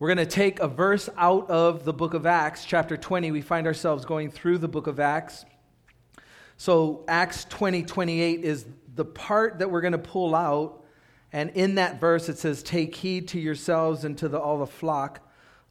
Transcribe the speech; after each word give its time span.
We're 0.00 0.08
going 0.08 0.16
to 0.16 0.24
take 0.24 0.60
a 0.60 0.66
verse 0.66 1.10
out 1.18 1.50
of 1.50 1.84
the 1.84 1.92
book 1.92 2.14
of 2.14 2.24
Acts, 2.24 2.64
chapter 2.64 2.96
20. 2.96 3.32
We 3.32 3.42
find 3.42 3.66
ourselves 3.66 4.06
going 4.06 4.30
through 4.30 4.56
the 4.56 4.66
book 4.66 4.86
of 4.86 4.98
Acts. 4.98 5.44
So, 6.56 7.04
Acts 7.06 7.44
20 7.50 7.82
28 7.82 8.42
is 8.42 8.64
the 8.94 9.04
part 9.04 9.58
that 9.58 9.70
we're 9.70 9.82
going 9.82 9.92
to 9.92 9.98
pull 9.98 10.34
out. 10.34 10.82
And 11.34 11.50
in 11.50 11.74
that 11.74 12.00
verse, 12.00 12.30
it 12.30 12.38
says, 12.38 12.62
Take 12.62 12.96
heed 12.96 13.28
to 13.28 13.38
yourselves 13.38 14.04
and 14.04 14.16
to 14.16 14.28
the, 14.30 14.40
all 14.40 14.58
the 14.58 14.66
flock 14.66 15.20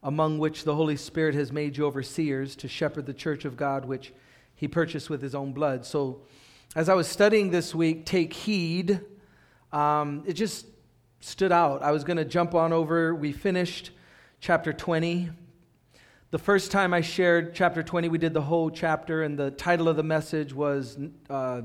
among 0.04 0.38
which 0.38 0.64
the 0.64 0.76
Holy 0.76 0.96
Spirit 0.96 1.34
has 1.34 1.52
made 1.52 1.76
you 1.76 1.88
overseers 1.88 2.56
to 2.58 2.68
shepherd 2.68 3.08
the 3.08 3.16
church 3.16 3.46
of 3.46 3.58
God, 3.58 3.86
which 3.86 4.14
he 4.54 4.68
purchased 4.68 5.10
with 5.10 5.24
his 5.24 5.34
own 5.34 5.54
blood. 5.54 5.88
So, 5.88 6.22
as 6.76 6.88
I 6.88 6.94
was 6.94 7.08
studying 7.08 7.50
this 7.50 7.74
week, 7.74 8.06
take 8.06 8.34
heed, 8.34 9.02
um, 9.72 10.22
it 10.28 10.34
just 10.34 10.68
stood 11.20 11.52
out. 11.52 11.82
I 11.82 11.90
was 11.90 12.04
going 12.04 12.18
to 12.18 12.26
jump 12.26 12.54
on 12.54 12.72
over. 12.72 13.16
We 13.16 13.32
finished 13.32 13.90
chapter 14.42 14.72
20. 14.72 15.30
The 16.32 16.40
first 16.40 16.72
time 16.72 16.94
I 16.94 17.02
shared 17.02 17.54
chapter 17.54 17.84
20, 17.84 18.08
we 18.08 18.18
did 18.18 18.34
the 18.34 18.42
whole 18.42 18.70
chapter, 18.70 19.24
and 19.24 19.38
the 19.38 19.52
title 19.52 19.90
of 19.90 19.98
the 19.98 20.04
message 20.04 20.54
was, 20.54 20.98
uh, 21.30 21.64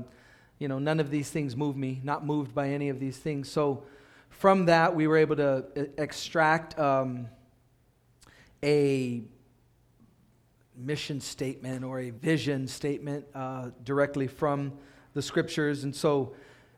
you 0.59 0.67
know, 0.67 0.79
none 0.79 0.99
of 0.99 1.09
these 1.09 1.29
things 1.29 1.55
move 1.55 1.77
me, 1.77 2.01
not 2.03 2.25
moved 2.25 2.53
by 2.53 2.69
any 2.69 2.89
of 2.89 2.99
these 2.99 3.17
things. 3.17 3.49
So 3.49 3.83
from 4.29 4.65
that, 4.65 4.93
we 4.93 5.07
were 5.07 5.17
able 5.17 5.37
to 5.37 5.65
uh, 5.77 5.83
extract 5.97 6.77
um, 6.77 7.27
a 8.61 9.23
mission 10.75 11.21
statement 11.21 11.85
or 11.85 12.01
a 12.01 12.09
vision 12.09 12.67
statement 12.67 13.25
uh, 13.33 13.69
directly 13.85 14.27
from 14.27 14.73
the 15.13 15.21
scriptures. 15.21 15.85
And 15.85 15.95
so 15.95 16.35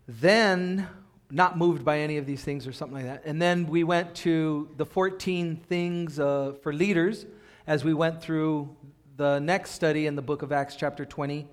then 0.08 0.88
not 1.30 1.58
moved 1.58 1.84
by 1.84 2.00
any 2.00 2.18
of 2.18 2.26
these 2.26 2.44
things 2.44 2.66
or 2.66 2.72
something 2.72 2.98
like 2.98 3.06
that. 3.06 3.24
And 3.26 3.42
then 3.42 3.68
we 3.68 3.84
went 3.84 4.16
to 4.16 4.70
the 4.78 4.86
14 4.86 5.58
things 5.68 6.20
uh, 6.20 6.54
for 6.62 6.72
leaders 6.72 7.26
as 7.66 7.84
we 7.84 7.94
went 7.94 8.22
through 8.22 8.76
the 9.18 9.40
next 9.40 9.72
study 9.72 10.08
in 10.08 10.16
the 10.16 10.22
book 10.22 10.42
of 10.42 10.52
Acts, 10.52 10.76
chapter 10.76 11.04
20. 11.04 11.48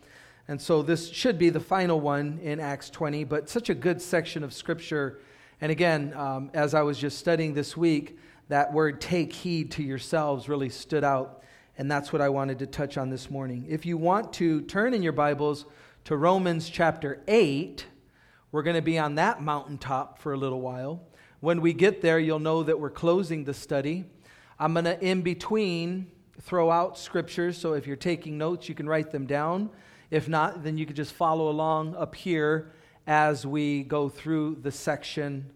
And 0.47 0.61
so 0.61 0.83
this 0.83 1.11
should 1.11 1.39
be 1.39 1.51
the 1.51 1.61
final 1.61 2.01
one 2.01 2.39
in 2.43 2.61
Acts 2.61 2.91
20, 2.91 3.25
but 3.25 3.49
such 3.49 3.71
a 3.71 3.75
good 3.75 4.01
section 4.01 4.45
of 4.45 4.53
scripture. 4.53 5.21
And 5.61 5.73
again, 5.73 6.13
um, 6.15 6.51
as 6.55 6.75
I 6.75 6.83
was 6.83 6.99
just 6.99 7.19
studying 7.19 7.55
this 7.55 7.77
week, 7.77 8.19
that 8.49 8.73
word 8.73 9.01
take 9.01 9.33
heed 9.33 9.71
to 9.73 9.83
yourselves 9.83 10.49
really 10.49 10.69
stood 10.69 11.03
out. 11.03 11.43
And 11.79 11.91
that's 11.91 12.13
what 12.13 12.21
I 12.21 12.29
wanted 12.29 12.59
to 12.61 12.67
touch 12.67 12.99
on 12.99 13.11
this 13.11 13.31
morning. 13.31 13.65
If 13.69 13.87
you 13.87 13.97
want 13.97 14.33
to 14.35 14.61
turn 14.63 14.95
in 14.95 15.03
your 15.03 15.13
Bibles 15.13 15.65
to 16.05 16.17
Romans 16.17 16.69
chapter 16.69 17.23
8, 17.27 17.87
we're 18.55 18.63
going 18.63 18.77
to 18.77 18.83
be 18.83 19.01
on 19.01 19.17
that 19.17 19.43
mountaintop 19.43 20.21
for 20.21 20.33
a 20.33 20.37
little 20.37 20.61
while. 20.61 21.03
When 21.41 21.61
we 21.61 21.73
get 21.73 22.03
there, 22.03 22.21
you'll 22.21 22.39
know 22.39 22.63
that 22.63 22.79
we're 22.79 22.89
closing 22.89 23.43
the 23.43 23.53
study. 23.53 24.05
I'm 24.61 24.75
going 24.75 24.85
to, 24.85 25.05
in 25.05 25.23
between, 25.23 26.07
throw 26.41 26.71
out 26.71 26.97
scriptures. 26.97 27.59
So 27.59 27.73
if 27.73 27.85
you're 27.85 27.97
taking 27.97 28.39
notes, 28.39 28.69
you 28.69 28.77
can 28.77 28.89
write 28.89 29.11
them 29.11 29.27
down. 29.27 29.71
If 30.09 30.29
not, 30.29 30.63
then 30.63 30.79
you 30.79 30.87
can 30.87 30.95
just 30.95 31.15
follow 31.15 31.49
along 31.49 31.97
up 31.97 32.15
here 32.15 32.71
as 33.09 33.45
we 33.45 33.83
go 33.83 34.09
through 34.09 34.59
the 34.63 34.71
section 34.71 35.51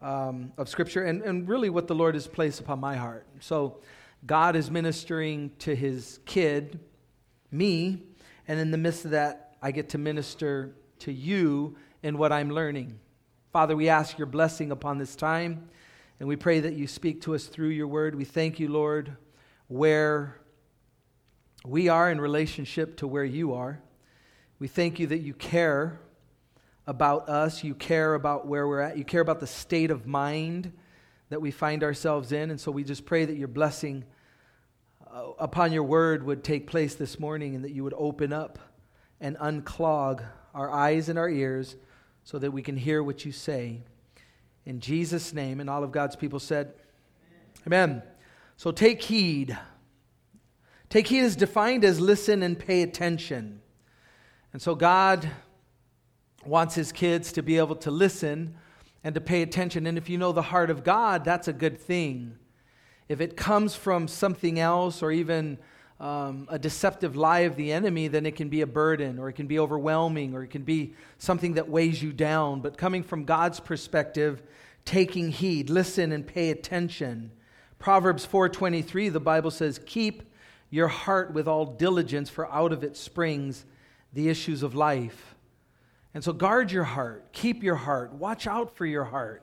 um, 0.00 0.52
of 0.56 0.68
scripture 0.68 1.02
and, 1.02 1.22
and 1.22 1.48
really 1.48 1.70
what 1.70 1.88
the 1.88 1.94
Lord 1.96 2.14
has 2.14 2.28
placed 2.28 2.60
upon 2.60 2.78
my 2.78 2.94
heart. 2.94 3.26
So 3.40 3.80
God 4.26 4.54
is 4.54 4.70
ministering 4.70 5.50
to 5.58 5.74
his 5.74 6.20
kid, 6.24 6.78
me, 7.50 8.04
and 8.46 8.60
in 8.60 8.70
the 8.70 8.78
midst 8.78 9.04
of 9.04 9.10
that, 9.10 9.56
I 9.60 9.72
get 9.72 9.88
to 9.88 9.98
minister 9.98 10.76
to 11.00 11.12
you 11.12 11.74
in 12.04 12.18
what 12.18 12.30
I'm 12.30 12.50
learning. 12.50 13.00
Father, 13.50 13.74
we 13.74 13.88
ask 13.88 14.18
your 14.18 14.26
blessing 14.26 14.70
upon 14.70 14.98
this 14.98 15.16
time, 15.16 15.70
and 16.20 16.28
we 16.28 16.36
pray 16.36 16.60
that 16.60 16.74
you 16.74 16.86
speak 16.86 17.22
to 17.22 17.34
us 17.34 17.46
through 17.46 17.70
your 17.70 17.88
word. 17.88 18.14
We 18.14 18.26
thank 18.26 18.60
you, 18.60 18.68
Lord, 18.68 19.16
where 19.68 20.38
we 21.64 21.88
are 21.88 22.10
in 22.10 22.20
relationship 22.20 22.98
to 22.98 23.06
where 23.06 23.24
you 23.24 23.54
are. 23.54 23.80
We 24.58 24.68
thank 24.68 24.98
you 24.98 25.06
that 25.06 25.20
you 25.20 25.32
care 25.32 25.98
about 26.86 27.30
us, 27.30 27.64
you 27.64 27.74
care 27.74 28.12
about 28.12 28.46
where 28.46 28.68
we're 28.68 28.82
at, 28.82 28.98
you 28.98 29.04
care 29.04 29.22
about 29.22 29.40
the 29.40 29.46
state 29.46 29.90
of 29.90 30.06
mind 30.06 30.74
that 31.30 31.40
we 31.40 31.50
find 31.50 31.82
ourselves 31.82 32.32
in. 32.32 32.50
And 32.50 32.60
so 32.60 32.70
we 32.70 32.84
just 32.84 33.06
pray 33.06 33.24
that 33.24 33.36
your 33.36 33.48
blessing 33.48 34.04
uh, 35.10 35.28
upon 35.38 35.72
your 35.72 35.84
word 35.84 36.22
would 36.22 36.44
take 36.44 36.66
place 36.66 36.96
this 36.96 37.18
morning 37.18 37.54
and 37.54 37.64
that 37.64 37.72
you 37.72 37.82
would 37.82 37.94
open 37.96 38.30
up 38.30 38.58
and 39.22 39.38
unclog 39.38 40.22
our 40.52 40.70
eyes 40.70 41.08
and 41.08 41.18
our 41.18 41.30
ears 41.30 41.76
so 42.24 42.38
that 42.38 42.50
we 42.50 42.62
can 42.62 42.76
hear 42.76 43.02
what 43.02 43.24
you 43.24 43.32
say. 43.32 43.82
In 44.64 44.80
Jesus' 44.80 45.32
name, 45.32 45.60
and 45.60 45.68
all 45.68 45.84
of 45.84 45.92
God's 45.92 46.16
people 46.16 46.40
said, 46.40 46.72
Amen. 47.66 47.90
Amen. 47.90 48.02
So 48.56 48.72
take 48.72 49.02
heed. 49.02 49.56
Take 50.88 51.06
heed 51.08 51.20
is 51.20 51.36
defined 51.36 51.84
as 51.84 52.00
listen 52.00 52.42
and 52.42 52.58
pay 52.58 52.82
attention. 52.82 53.60
And 54.52 54.62
so 54.62 54.74
God 54.74 55.28
wants 56.46 56.74
his 56.74 56.92
kids 56.92 57.32
to 57.32 57.42
be 57.42 57.58
able 57.58 57.76
to 57.76 57.90
listen 57.90 58.56
and 59.02 59.14
to 59.14 59.20
pay 59.20 59.42
attention. 59.42 59.86
And 59.86 59.98
if 59.98 60.08
you 60.08 60.16
know 60.16 60.32
the 60.32 60.42
heart 60.42 60.70
of 60.70 60.82
God, 60.82 61.24
that's 61.24 61.48
a 61.48 61.52
good 61.52 61.78
thing. 61.78 62.38
If 63.08 63.20
it 63.20 63.36
comes 63.36 63.74
from 63.74 64.08
something 64.08 64.58
else 64.58 65.02
or 65.02 65.12
even 65.12 65.58
um, 66.00 66.46
a 66.50 66.58
deceptive 66.58 67.16
lie 67.16 67.40
of 67.40 67.56
the 67.56 67.72
enemy, 67.72 68.08
then 68.08 68.26
it 68.26 68.36
can 68.36 68.48
be 68.48 68.60
a 68.62 68.66
burden 68.66 69.18
or 69.18 69.28
it 69.28 69.34
can 69.34 69.46
be 69.46 69.58
overwhelming 69.58 70.34
or 70.34 70.42
it 70.42 70.50
can 70.50 70.62
be 70.62 70.94
something 71.18 71.54
that 71.54 71.68
weighs 71.68 72.02
you 72.02 72.12
down. 72.12 72.60
But 72.60 72.76
coming 72.76 73.02
from 73.02 73.24
God's 73.24 73.60
perspective, 73.60 74.42
taking 74.84 75.30
heed, 75.30 75.70
listen 75.70 76.12
and 76.12 76.26
pay 76.26 76.50
attention. 76.50 77.30
Proverbs 77.78 78.26
4:23 78.26 79.08
the 79.08 79.20
Bible 79.20 79.50
says, 79.50 79.80
"Keep 79.86 80.22
your 80.70 80.88
heart 80.88 81.32
with 81.32 81.46
all 81.46 81.66
diligence 81.66 82.28
for 82.28 82.50
out 82.52 82.72
of 82.72 82.82
it 82.82 82.96
springs 82.96 83.64
the 84.12 84.28
issues 84.28 84.62
of 84.62 84.74
life." 84.74 85.34
And 86.12 86.22
so 86.22 86.32
guard 86.32 86.70
your 86.70 86.84
heart, 86.84 87.32
keep 87.32 87.62
your 87.62 87.74
heart, 87.74 88.12
watch 88.12 88.46
out 88.46 88.76
for 88.76 88.86
your 88.86 89.04
heart. 89.04 89.42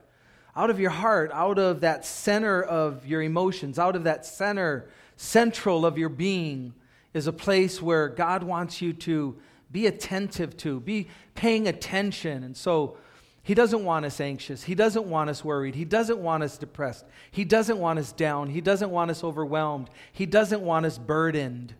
Out 0.55 0.69
of 0.69 0.79
your 0.79 0.89
heart, 0.91 1.31
out 1.33 1.57
of 1.57 1.81
that 1.81 2.05
center 2.05 2.61
of 2.61 3.05
your 3.05 3.21
emotions, 3.21 3.79
out 3.79 3.95
of 3.95 4.03
that 4.03 4.25
center 4.25 4.89
central 5.15 5.85
of 5.85 5.97
your 5.97 6.09
being 6.09 6.73
is 7.13 7.27
a 7.27 7.33
place 7.33 7.81
where 7.81 8.07
God 8.09 8.43
wants 8.43 8.81
you 8.81 8.93
to 8.93 9.37
be 9.71 9.87
attentive 9.87 10.57
to, 10.57 10.79
be 10.79 11.07
paying 11.35 11.67
attention. 11.67 12.43
And 12.43 12.57
so 12.57 12.97
he 13.43 13.53
doesn't 13.53 13.83
want 13.83 14.05
us 14.05 14.19
anxious. 14.19 14.63
He 14.63 14.75
doesn't 14.75 15.05
want 15.05 15.29
us 15.29 15.43
worried. 15.43 15.75
He 15.75 15.85
doesn't 15.85 16.19
want 16.19 16.43
us 16.43 16.57
depressed. 16.57 17.05
He 17.31 17.45
doesn't 17.45 17.77
want 17.77 17.99
us 17.99 18.11
down. 18.11 18.49
He 18.49 18.61
doesn't 18.61 18.89
want 18.89 19.11
us 19.11 19.23
overwhelmed. 19.23 19.89
He 20.11 20.25
doesn't 20.25 20.61
want 20.61 20.85
us 20.85 20.97
burdened. 20.97 21.73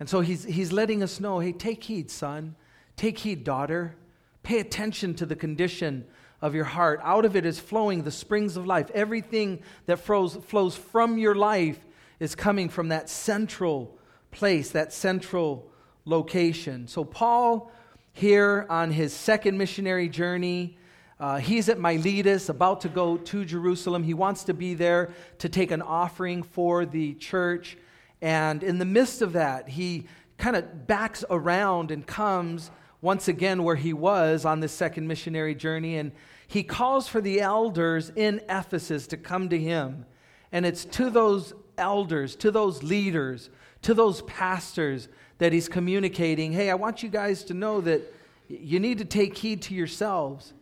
And 0.00 0.08
so 0.08 0.20
he's, 0.20 0.44
he's 0.44 0.72
letting 0.72 1.02
us 1.02 1.20
know 1.20 1.38
hey, 1.38 1.52
take 1.52 1.84
heed, 1.84 2.10
son. 2.10 2.54
Take 2.96 3.18
heed, 3.18 3.44
daughter. 3.44 3.94
Pay 4.42 4.58
attention 4.58 5.14
to 5.14 5.26
the 5.26 5.36
condition 5.36 6.06
of 6.40 6.54
your 6.54 6.64
heart. 6.64 7.00
Out 7.02 7.24
of 7.24 7.36
it 7.36 7.44
is 7.44 7.58
flowing 7.58 8.02
the 8.02 8.10
springs 8.10 8.56
of 8.56 8.66
life. 8.66 8.90
Everything 8.94 9.62
that 9.86 9.98
flows, 9.98 10.36
flows 10.36 10.76
from 10.76 11.18
your 11.18 11.34
life 11.34 11.78
is 12.20 12.34
coming 12.34 12.68
from 12.68 12.88
that 12.88 13.08
central 13.08 13.96
place, 14.30 14.70
that 14.70 14.92
central 14.92 15.70
location. 16.04 16.86
So, 16.88 17.04
Paul, 17.04 17.70
here 18.12 18.66
on 18.68 18.90
his 18.90 19.12
second 19.12 19.58
missionary 19.58 20.08
journey, 20.08 20.76
uh, 21.20 21.38
he's 21.38 21.68
at 21.68 21.80
Miletus, 21.80 22.48
about 22.48 22.82
to 22.82 22.88
go 22.88 23.16
to 23.16 23.44
Jerusalem. 23.44 24.04
He 24.04 24.14
wants 24.14 24.44
to 24.44 24.54
be 24.54 24.74
there 24.74 25.10
to 25.38 25.48
take 25.48 25.72
an 25.72 25.82
offering 25.82 26.44
for 26.44 26.86
the 26.86 27.14
church. 27.14 27.76
And 28.22 28.62
in 28.62 28.78
the 28.78 28.84
midst 28.84 29.22
of 29.22 29.32
that, 29.32 29.68
he 29.68 30.06
kind 30.36 30.54
of 30.54 30.86
backs 30.86 31.24
around 31.28 31.90
and 31.90 32.06
comes 32.06 32.70
once 33.00 33.28
again 33.28 33.62
where 33.62 33.76
he 33.76 33.92
was 33.92 34.44
on 34.44 34.60
this 34.60 34.72
second 34.72 35.06
missionary 35.06 35.54
journey. 35.54 35.96
And 35.96 36.12
he 36.46 36.62
calls 36.62 37.08
for 37.08 37.20
the 37.20 37.40
elders 37.40 38.10
in 38.14 38.40
Ephesus 38.48 39.06
to 39.08 39.16
come 39.16 39.48
to 39.50 39.58
him. 39.58 40.06
And 40.50 40.64
it's 40.64 40.84
to 40.86 41.10
those 41.10 41.52
elders, 41.76 42.34
to 42.36 42.50
those 42.50 42.82
leaders, 42.82 43.50
to 43.82 43.94
those 43.94 44.22
pastors 44.22 45.08
that 45.38 45.52
he's 45.52 45.68
communicating 45.68 46.52
hey, 46.52 46.70
I 46.70 46.74
want 46.74 47.02
you 47.02 47.08
guys 47.08 47.44
to 47.44 47.54
know 47.54 47.80
that 47.82 48.02
you 48.48 48.80
need 48.80 48.98
to 48.98 49.04
take 49.04 49.36
heed 49.36 49.62
to 49.62 49.74
yourselves. 49.74 50.52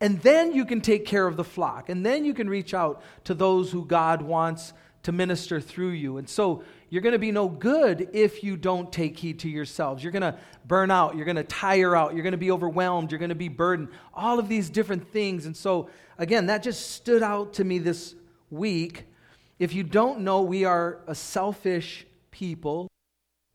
And 0.00 0.20
then 0.22 0.52
you 0.52 0.64
can 0.64 0.80
take 0.80 1.06
care 1.06 1.28
of 1.28 1.36
the 1.36 1.44
flock. 1.44 1.88
And 1.88 2.04
then 2.04 2.24
you 2.24 2.34
can 2.34 2.50
reach 2.50 2.74
out 2.74 3.02
to 3.24 3.34
those 3.34 3.70
who 3.70 3.84
God 3.86 4.20
wants 4.20 4.72
to 5.02 5.12
minister 5.12 5.60
through 5.60 5.90
you. 5.90 6.18
And 6.18 6.28
so 6.28 6.62
you're 6.90 7.02
going 7.02 7.14
to 7.14 7.18
be 7.18 7.32
no 7.32 7.48
good 7.48 8.08
if 8.12 8.44
you 8.44 8.56
don't 8.56 8.92
take 8.92 9.18
heed 9.18 9.40
to 9.40 9.48
yourselves. 9.48 10.02
You're 10.02 10.12
going 10.12 10.22
to 10.22 10.36
burn 10.66 10.90
out. 10.90 11.16
You're 11.16 11.24
going 11.24 11.36
to 11.36 11.44
tire 11.44 11.96
out. 11.96 12.14
You're 12.14 12.22
going 12.22 12.32
to 12.32 12.38
be 12.38 12.50
overwhelmed. 12.50 13.10
You're 13.10 13.18
going 13.18 13.30
to 13.30 13.34
be 13.34 13.48
burdened. 13.48 13.88
All 14.14 14.38
of 14.38 14.48
these 14.48 14.70
different 14.70 15.10
things. 15.12 15.46
And 15.46 15.56
so, 15.56 15.88
again, 16.18 16.46
that 16.46 16.62
just 16.62 16.92
stood 16.92 17.22
out 17.22 17.54
to 17.54 17.64
me 17.64 17.78
this 17.78 18.14
week 18.50 19.06
if 19.62 19.74
you 19.74 19.84
don't 19.84 20.22
know, 20.22 20.42
we 20.42 20.64
are 20.64 20.98
a 21.06 21.14
selfish 21.14 22.04
people. 22.32 22.88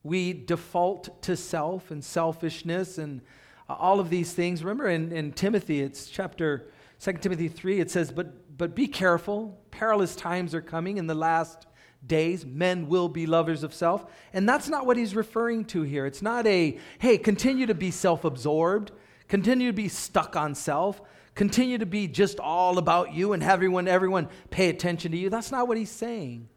We 0.04 0.32
default 0.32 1.22
to 1.24 1.36
self 1.36 1.92
and 1.92 2.02
selfishness 2.02 2.98
and 2.98 3.20
uh, 3.68 3.74
all 3.74 4.00
of 4.00 4.10
these 4.10 4.32
things. 4.32 4.64
Remember 4.64 4.88
in, 4.88 5.12
in 5.12 5.34
Timothy, 5.34 5.82
it's 5.82 6.08
chapter 6.08 6.72
2 7.02 7.12
Timothy 7.14 7.50
3, 7.50 7.82
it 7.82 7.92
says, 7.92 8.14
But 8.14 8.47
but 8.58 8.76
be 8.76 8.88
careful. 8.88 9.60
Perilous 9.72 10.16
times 10.16 10.56
are 10.56 10.62
coming 10.62 10.98
in 10.98 11.08
the 11.08 11.14
last 11.14 11.68
days. 12.06 12.46
Men 12.46 12.88
will 12.88 13.10
be 13.10 13.26
lovers 13.26 13.64
of 13.64 13.74
self. 13.74 14.06
And 14.34 14.48
that's 14.48 14.68
not 14.68 14.86
what 14.86 14.98
he's 14.98 15.16
referring 15.16 15.66
to 15.66 15.84
here. 15.84 16.06
It's 16.06 16.22
not 16.22 16.48
a, 16.48 16.78
hey, 17.00 17.18
continue 17.18 17.68
to 17.68 17.76
be 17.76 17.92
self 17.92 18.24
absorbed, 18.26 18.92
continue 19.28 19.68
to 19.68 19.76
be 19.76 19.90
stuck 19.90 20.36
on 20.36 20.56
self, 20.56 21.02
continue 21.36 21.78
to 21.78 21.86
be 21.86 22.08
just 22.08 22.40
all 22.40 22.78
about 22.78 23.14
you 23.14 23.34
and 23.34 23.44
everyone, 23.44 23.88
everyone 23.88 24.30
pay 24.50 24.70
attention 24.70 25.12
to 25.12 25.18
you. 25.18 25.30
That's 25.30 25.52
not 25.52 25.68
what 25.68 25.78
he's 25.78 25.92
saying. 25.92 26.50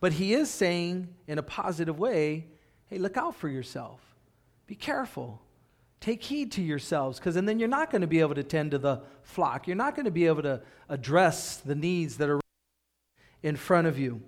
But 0.00 0.12
he 0.12 0.34
is 0.34 0.50
saying 0.50 1.08
in 1.26 1.38
a 1.38 1.42
positive 1.42 1.98
way, 1.98 2.46
hey, 2.86 2.98
look 2.98 3.16
out 3.16 3.36
for 3.36 3.48
yourself. 3.48 4.00
Be 4.66 4.74
careful. 4.74 5.40
Take 6.04 6.22
heed 6.22 6.52
to 6.52 6.60
yourselves, 6.60 7.18
because 7.18 7.36
and 7.36 7.48
then 7.48 7.58
you're 7.58 7.66
not 7.66 7.90
going 7.90 8.02
to 8.02 8.06
be 8.06 8.20
able 8.20 8.34
to 8.34 8.42
tend 8.42 8.72
to 8.72 8.78
the 8.78 9.00
flock. 9.22 9.66
You're 9.66 9.74
not 9.74 9.94
going 9.94 10.04
to 10.04 10.10
be 10.10 10.26
able 10.26 10.42
to 10.42 10.60
address 10.90 11.56
the 11.56 11.74
needs 11.74 12.18
that 12.18 12.28
are 12.28 12.40
in 13.42 13.56
front 13.56 13.86
of 13.86 13.98
you. 13.98 14.20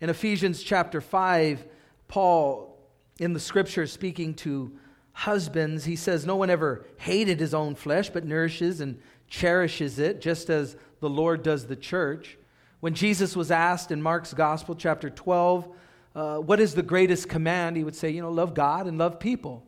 In 0.00 0.10
Ephesians 0.10 0.62
chapter 0.62 1.00
5, 1.00 1.66
Paul, 2.06 2.78
in 3.18 3.32
the 3.32 3.40
scripture, 3.40 3.84
speaking 3.88 4.32
to 4.34 4.78
husbands, 5.10 5.86
he 5.86 5.96
says, 5.96 6.24
No 6.24 6.36
one 6.36 6.50
ever 6.50 6.86
hated 6.98 7.40
his 7.40 7.52
own 7.52 7.74
flesh, 7.74 8.10
but 8.10 8.24
nourishes 8.24 8.80
and 8.80 9.00
cherishes 9.26 9.98
it, 9.98 10.20
just 10.20 10.50
as 10.50 10.76
the 11.00 11.10
Lord 11.10 11.42
does 11.42 11.66
the 11.66 11.74
church. 11.74 12.38
When 12.78 12.94
Jesus 12.94 13.34
was 13.34 13.50
asked 13.50 13.90
in 13.90 14.00
Mark's 14.00 14.34
Gospel, 14.34 14.76
chapter 14.76 15.10
12, 15.10 15.68
uh, 16.14 16.36
what 16.36 16.60
is 16.60 16.76
the 16.76 16.82
greatest 16.84 17.28
command? 17.28 17.76
He 17.76 17.82
would 17.82 17.96
say, 17.96 18.08
You 18.08 18.22
know, 18.22 18.30
love 18.30 18.54
God 18.54 18.86
and 18.86 18.98
love 18.98 19.18
people. 19.18 19.64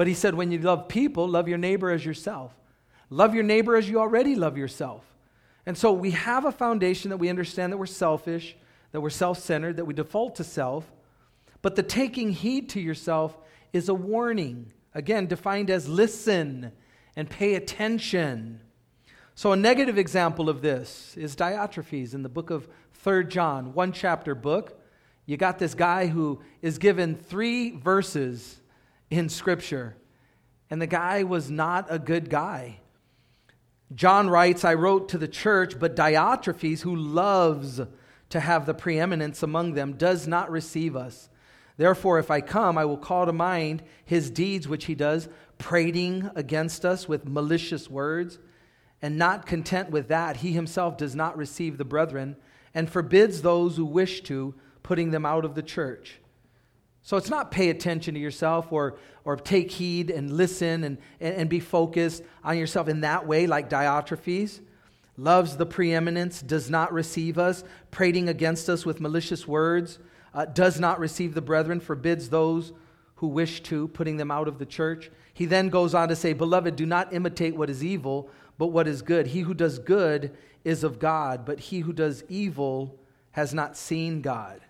But 0.00 0.06
he 0.06 0.14
said, 0.14 0.34
when 0.34 0.50
you 0.50 0.58
love 0.58 0.88
people, 0.88 1.28
love 1.28 1.46
your 1.46 1.58
neighbor 1.58 1.90
as 1.90 2.06
yourself. 2.06 2.54
Love 3.10 3.34
your 3.34 3.44
neighbor 3.44 3.76
as 3.76 3.86
you 3.86 4.00
already 4.00 4.34
love 4.34 4.56
yourself. 4.56 5.04
And 5.66 5.76
so 5.76 5.92
we 5.92 6.12
have 6.12 6.46
a 6.46 6.52
foundation 6.52 7.10
that 7.10 7.18
we 7.18 7.28
understand 7.28 7.70
that 7.70 7.76
we're 7.76 7.84
selfish, 7.84 8.56
that 8.92 9.02
we're 9.02 9.10
self 9.10 9.40
centered, 9.40 9.76
that 9.76 9.84
we 9.84 9.92
default 9.92 10.36
to 10.36 10.42
self. 10.42 10.90
But 11.60 11.76
the 11.76 11.82
taking 11.82 12.32
heed 12.32 12.70
to 12.70 12.80
yourself 12.80 13.36
is 13.74 13.90
a 13.90 13.94
warning, 13.94 14.72
again, 14.94 15.26
defined 15.26 15.68
as 15.68 15.86
listen 15.86 16.72
and 17.14 17.28
pay 17.28 17.54
attention. 17.54 18.62
So, 19.34 19.52
a 19.52 19.56
negative 19.56 19.98
example 19.98 20.48
of 20.48 20.62
this 20.62 21.14
is 21.18 21.36
Diotrephes 21.36 22.14
in 22.14 22.22
the 22.22 22.30
book 22.30 22.48
of 22.48 22.70
3 22.94 23.26
John, 23.26 23.74
one 23.74 23.92
chapter 23.92 24.34
book. 24.34 24.80
You 25.26 25.36
got 25.36 25.58
this 25.58 25.74
guy 25.74 26.06
who 26.06 26.40
is 26.62 26.78
given 26.78 27.16
three 27.16 27.72
verses 27.72 28.59
in 29.10 29.28
Scripture. 29.28 29.96
And 30.70 30.80
the 30.80 30.86
guy 30.86 31.24
was 31.24 31.50
not 31.50 31.86
a 31.90 31.98
good 31.98 32.30
guy. 32.30 32.78
John 33.94 34.30
writes, 34.30 34.64
I 34.64 34.74
wrote 34.74 35.08
to 35.08 35.18
the 35.18 35.28
church, 35.28 35.78
but 35.78 35.96
Diotrephes, 35.96 36.82
who 36.82 36.94
loves 36.94 37.80
to 38.28 38.40
have 38.40 38.64
the 38.64 38.74
preeminence 38.74 39.42
among 39.42 39.74
them, 39.74 39.94
does 39.94 40.28
not 40.28 40.50
receive 40.50 40.94
us. 40.94 41.28
Therefore, 41.76 42.18
if 42.18 42.30
I 42.30 42.40
come, 42.40 42.78
I 42.78 42.84
will 42.84 42.96
call 42.96 43.26
to 43.26 43.32
mind 43.32 43.82
his 44.04 44.30
deeds 44.30 44.68
which 44.68 44.84
he 44.84 44.94
does, 44.94 45.28
prating 45.58 46.30
against 46.36 46.84
us 46.84 47.08
with 47.08 47.26
malicious 47.26 47.90
words. 47.90 48.38
And 49.02 49.16
not 49.16 49.46
content 49.46 49.90
with 49.90 50.08
that, 50.08 50.36
he 50.36 50.52
himself 50.52 50.96
does 50.96 51.16
not 51.16 51.36
receive 51.36 51.78
the 51.78 51.84
brethren 51.84 52.36
and 52.74 52.88
forbids 52.88 53.42
those 53.42 53.76
who 53.76 53.84
wish 53.84 54.20
to, 54.22 54.54
putting 54.82 55.10
them 55.10 55.26
out 55.26 55.44
of 55.44 55.54
the 55.54 55.62
church. 55.62 56.20
So 57.02 57.16
it's 57.16 57.30
not 57.30 57.50
pay 57.50 57.70
attention 57.70 58.14
to 58.14 58.20
yourself 58.20 58.72
or, 58.72 58.98
or 59.24 59.36
take 59.36 59.70
heed 59.70 60.10
and 60.10 60.30
listen 60.30 60.84
and, 60.84 60.98
and, 61.20 61.48
be 61.48 61.60
focused 61.60 62.22
on 62.44 62.58
yourself 62.58 62.88
in 62.88 63.00
that 63.00 63.26
way, 63.26 63.46
like 63.46 63.70
Diotrephes. 63.70 64.60
Loves 65.16 65.56
the 65.56 65.66
preeminence, 65.66 66.40
does 66.40 66.70
not 66.70 66.92
receive 66.92 67.38
us, 67.38 67.64
prating 67.90 68.28
against 68.28 68.68
us 68.68 68.86
with 68.86 69.00
malicious 69.00 69.46
words, 69.46 69.98
uh, 70.32 70.44
does 70.46 70.78
not 70.78 71.00
receive 71.00 71.34
the 71.34 71.42
brethren, 71.42 71.80
forbids 71.80 72.28
those 72.28 72.72
who 73.16 73.26
wish 73.26 73.62
to, 73.64 73.88
putting 73.88 74.16
them 74.16 74.30
out 74.30 74.48
of 74.48 74.58
the 74.58 74.66
church. 74.66 75.10
He 75.34 75.44
then 75.46 75.68
goes 75.68 75.94
on 75.94 76.08
to 76.08 76.16
say, 76.16 76.32
Beloved, 76.32 76.76
do 76.76 76.86
not 76.86 77.12
imitate 77.12 77.54
what 77.54 77.68
is 77.68 77.84
evil, 77.84 78.30
but 78.56 78.68
what 78.68 78.88
is 78.88 79.02
good. 79.02 79.26
He 79.26 79.40
who 79.40 79.52
does 79.52 79.78
good 79.78 80.36
is 80.64 80.84
of 80.84 80.98
God, 80.98 81.44
but 81.44 81.60
he 81.60 81.80
who 81.80 81.92
does 81.92 82.24
evil 82.28 82.98
has 83.32 83.52
not 83.52 83.76
seen 83.76 84.22
God. 84.22 84.60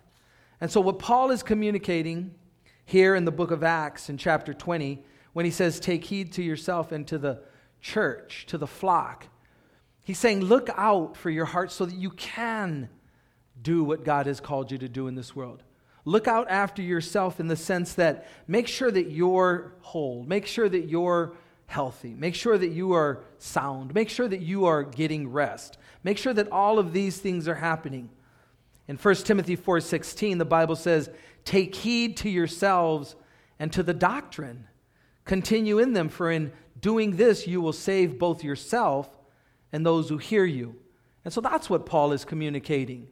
And 0.61 0.69
so, 0.69 0.79
what 0.79 0.99
Paul 0.99 1.31
is 1.31 1.41
communicating 1.41 2.35
here 2.85 3.15
in 3.15 3.25
the 3.25 3.31
book 3.31 3.49
of 3.49 3.63
Acts 3.63 4.09
in 4.09 4.17
chapter 4.17 4.53
20, 4.53 5.03
when 5.33 5.43
he 5.43 5.51
says, 5.51 5.79
Take 5.79 6.05
heed 6.05 6.33
to 6.33 6.43
yourself 6.43 6.91
and 6.91 7.07
to 7.07 7.17
the 7.17 7.41
church, 7.81 8.45
to 8.47 8.59
the 8.59 8.67
flock, 8.67 9.25
he's 10.03 10.19
saying, 10.19 10.41
Look 10.41 10.69
out 10.77 11.17
for 11.17 11.31
your 11.31 11.45
heart 11.45 11.71
so 11.71 11.85
that 11.85 11.95
you 11.95 12.11
can 12.11 12.89
do 13.59 13.83
what 13.83 14.05
God 14.05 14.27
has 14.27 14.39
called 14.39 14.71
you 14.71 14.77
to 14.77 14.87
do 14.87 15.07
in 15.07 15.15
this 15.15 15.35
world. 15.35 15.63
Look 16.05 16.27
out 16.27 16.49
after 16.49 16.81
yourself 16.81 17.39
in 17.39 17.47
the 17.47 17.55
sense 17.55 17.95
that 17.95 18.27
make 18.47 18.67
sure 18.67 18.91
that 18.91 19.09
you're 19.11 19.73
whole, 19.81 20.23
make 20.23 20.45
sure 20.45 20.69
that 20.69 20.87
you're 20.87 21.33
healthy, 21.65 22.13
make 22.13 22.35
sure 22.35 22.57
that 22.57 22.71
you 22.71 22.93
are 22.93 23.23
sound, 23.37 23.93
make 23.93 24.09
sure 24.09 24.27
that 24.27 24.41
you 24.41 24.65
are 24.65 24.83
getting 24.83 25.31
rest, 25.31 25.77
make 26.03 26.17
sure 26.17 26.33
that 26.33 26.51
all 26.51 26.77
of 26.77 26.93
these 26.93 27.17
things 27.17 27.47
are 27.47 27.55
happening. 27.55 28.09
In 28.91 28.97
1 28.97 29.25
Timothy 29.25 29.55
4:16, 29.55 30.37
the 30.37 30.43
Bible 30.43 30.75
says, 30.75 31.09
"Take 31.45 31.75
heed 31.75 32.17
to 32.17 32.29
yourselves 32.29 33.15
and 33.57 33.71
to 33.71 33.83
the 33.83 33.93
doctrine. 33.93 34.67
Continue 35.23 35.79
in 35.79 35.93
them, 35.93 36.09
for 36.09 36.29
in 36.29 36.51
doing 36.77 37.15
this 37.15 37.47
you 37.47 37.61
will 37.61 37.71
save 37.71 38.19
both 38.19 38.43
yourself 38.43 39.09
and 39.71 39.85
those 39.85 40.09
who 40.09 40.17
hear 40.17 40.43
you." 40.43 40.75
And 41.23 41.33
so 41.33 41.39
that's 41.39 41.69
what 41.69 41.85
Paul 41.85 42.11
is 42.11 42.25
communicating. 42.25 43.07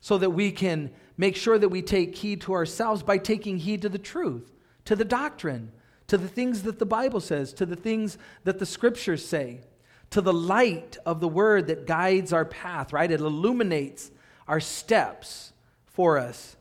So 0.00 0.18
that 0.18 0.32
we 0.32 0.52
can 0.52 0.90
make 1.16 1.34
sure 1.34 1.58
that 1.58 1.70
we 1.70 1.80
take 1.80 2.14
heed 2.16 2.42
to 2.42 2.52
ourselves 2.52 3.02
by 3.02 3.16
taking 3.16 3.56
heed 3.56 3.80
to 3.80 3.88
the 3.88 3.98
truth, 3.98 4.52
to 4.84 4.94
the 4.94 5.02
doctrine, 5.02 5.72
to 6.08 6.18
the 6.18 6.28
things 6.28 6.62
that 6.64 6.78
the 6.78 6.84
Bible 6.84 7.20
says, 7.20 7.54
to 7.54 7.64
the 7.64 7.74
things 7.74 8.18
that 8.44 8.58
the 8.58 8.66
scriptures 8.66 9.24
say, 9.24 9.62
to 10.10 10.20
the 10.20 10.34
light 10.34 10.98
of 11.06 11.20
the 11.20 11.28
word 11.28 11.68
that 11.68 11.86
guides 11.86 12.34
our 12.34 12.44
path, 12.44 12.92
right? 12.92 13.10
It 13.10 13.20
illuminates 13.20 14.10
our 14.46 14.60
steps 14.60 15.52
for 15.86 16.18
us. 16.18 16.56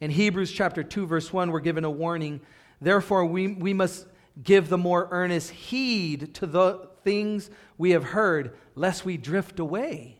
In 0.00 0.10
Hebrews 0.10 0.50
chapter 0.50 0.82
2, 0.82 1.06
verse 1.06 1.32
1, 1.32 1.50
we're 1.50 1.60
given 1.60 1.84
a 1.84 1.90
warning. 1.90 2.40
Therefore, 2.80 3.24
we, 3.24 3.48
we 3.48 3.72
must 3.72 4.06
give 4.42 4.68
the 4.68 4.78
more 4.78 5.08
earnest 5.10 5.50
heed 5.50 6.34
to 6.34 6.46
the 6.46 6.88
things 7.04 7.50
we 7.78 7.90
have 7.90 8.04
heard, 8.04 8.56
lest 8.74 9.04
we 9.04 9.16
drift 9.16 9.60
away. 9.60 10.18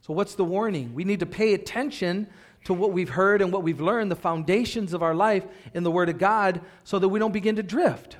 So, 0.00 0.12
what's 0.12 0.34
the 0.34 0.44
warning? 0.44 0.94
We 0.94 1.04
need 1.04 1.20
to 1.20 1.26
pay 1.26 1.54
attention 1.54 2.26
to 2.64 2.74
what 2.74 2.92
we've 2.92 3.10
heard 3.10 3.42
and 3.42 3.52
what 3.52 3.62
we've 3.62 3.80
learned, 3.80 4.10
the 4.10 4.16
foundations 4.16 4.92
of 4.92 5.02
our 5.02 5.14
life 5.14 5.46
in 5.74 5.84
the 5.84 5.90
Word 5.90 6.08
of 6.08 6.18
God, 6.18 6.60
so 6.84 6.98
that 6.98 7.08
we 7.08 7.18
don't 7.18 7.32
begin 7.32 7.56
to 7.56 7.62
drift, 7.62 8.16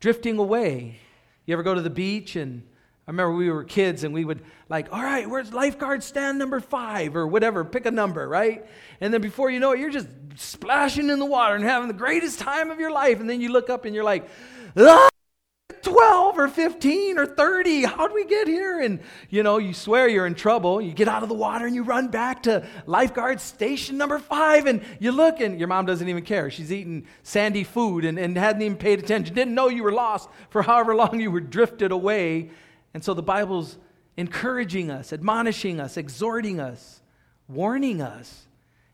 drifting 0.00 0.38
away. 0.38 0.98
You 1.46 1.52
ever 1.52 1.62
go 1.62 1.74
to 1.74 1.80
the 1.80 1.90
beach 1.90 2.36
and 2.36 2.62
I 3.10 3.12
remember 3.12 3.34
we 3.34 3.50
were 3.50 3.64
kids 3.64 4.04
and 4.04 4.14
we 4.14 4.24
would 4.24 4.40
like, 4.68 4.92
all 4.92 5.02
right, 5.02 5.28
where's 5.28 5.52
lifeguard 5.52 6.04
stand 6.04 6.38
number 6.38 6.60
five 6.60 7.16
or 7.16 7.26
whatever, 7.26 7.64
pick 7.64 7.84
a 7.84 7.90
number, 7.90 8.28
right? 8.28 8.64
And 9.00 9.12
then 9.12 9.20
before 9.20 9.50
you 9.50 9.58
know 9.58 9.72
it, 9.72 9.80
you're 9.80 9.90
just 9.90 10.06
splashing 10.36 11.10
in 11.10 11.18
the 11.18 11.24
water 11.24 11.56
and 11.56 11.64
having 11.64 11.88
the 11.88 11.94
greatest 11.94 12.38
time 12.38 12.70
of 12.70 12.78
your 12.78 12.92
life. 12.92 13.18
And 13.18 13.28
then 13.28 13.40
you 13.40 13.50
look 13.50 13.68
up 13.68 13.84
and 13.84 13.96
you're 13.96 14.04
like, 14.04 14.28
ah! 14.76 15.08
12 15.82 16.38
or 16.38 16.46
15 16.46 17.18
or 17.18 17.26
30. 17.26 17.82
How'd 17.82 18.12
we 18.12 18.26
get 18.26 18.46
here? 18.46 18.80
And 18.80 19.00
you 19.28 19.42
know, 19.42 19.58
you 19.58 19.74
swear 19.74 20.06
you're 20.06 20.26
in 20.26 20.36
trouble. 20.36 20.80
You 20.80 20.92
get 20.92 21.08
out 21.08 21.24
of 21.24 21.28
the 21.28 21.34
water 21.34 21.66
and 21.66 21.74
you 21.74 21.82
run 21.82 22.08
back 22.08 22.44
to 22.44 22.64
lifeguard 22.86 23.40
station 23.40 23.98
number 23.98 24.20
five 24.20 24.66
and 24.66 24.84
you 25.00 25.10
look 25.10 25.40
and 25.40 25.58
your 25.58 25.66
mom 25.66 25.84
doesn't 25.84 26.08
even 26.08 26.24
care. 26.24 26.48
She's 26.48 26.70
eating 26.70 27.06
sandy 27.24 27.64
food 27.64 28.04
and, 28.04 28.20
and 28.20 28.36
hadn't 28.36 28.62
even 28.62 28.76
paid 28.76 29.00
attention, 29.00 29.34
didn't 29.34 29.54
know 29.54 29.68
you 29.68 29.82
were 29.82 29.90
lost 29.90 30.28
for 30.50 30.62
however 30.62 30.94
long 30.94 31.18
you 31.18 31.32
were 31.32 31.40
drifted 31.40 31.90
away 31.90 32.50
and 32.94 33.04
so 33.04 33.14
the 33.14 33.22
Bible's 33.22 33.78
encouraging 34.16 34.90
us, 34.90 35.12
admonishing 35.12 35.80
us, 35.80 35.96
exhorting 35.96 36.60
us, 36.60 37.00
warning 37.48 38.00
us 38.00 38.46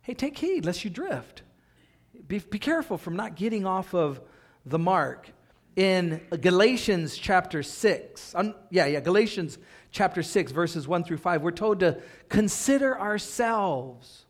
hey, 0.07 0.15
take 0.15 0.39
heed 0.39 0.65
lest 0.65 0.85
you 0.85 0.91
drift. 0.91 1.43
Be, 2.29 2.39
be 2.39 2.61
careful 2.61 2.97
from 2.97 3.17
not 3.17 3.35
getting 3.35 3.67
off 3.67 3.93
of 3.93 4.21
the 4.65 4.79
mark. 4.79 5.29
In 5.75 6.21
Galatians 6.41 7.19
chapter 7.19 7.65
6, 7.65 8.35
um, 8.37 8.55
yeah, 8.71 8.87
yeah, 8.87 9.01
Galatians 9.01 9.59
chapter 9.91 10.23
6, 10.23 10.53
verses 10.53 10.87
1 10.87 11.03
through 11.03 11.17
5, 11.19 11.43
we're 11.43 11.51
told 11.51 11.81
to 11.81 12.01
consider 12.29 12.99
ourselves. 12.99 14.27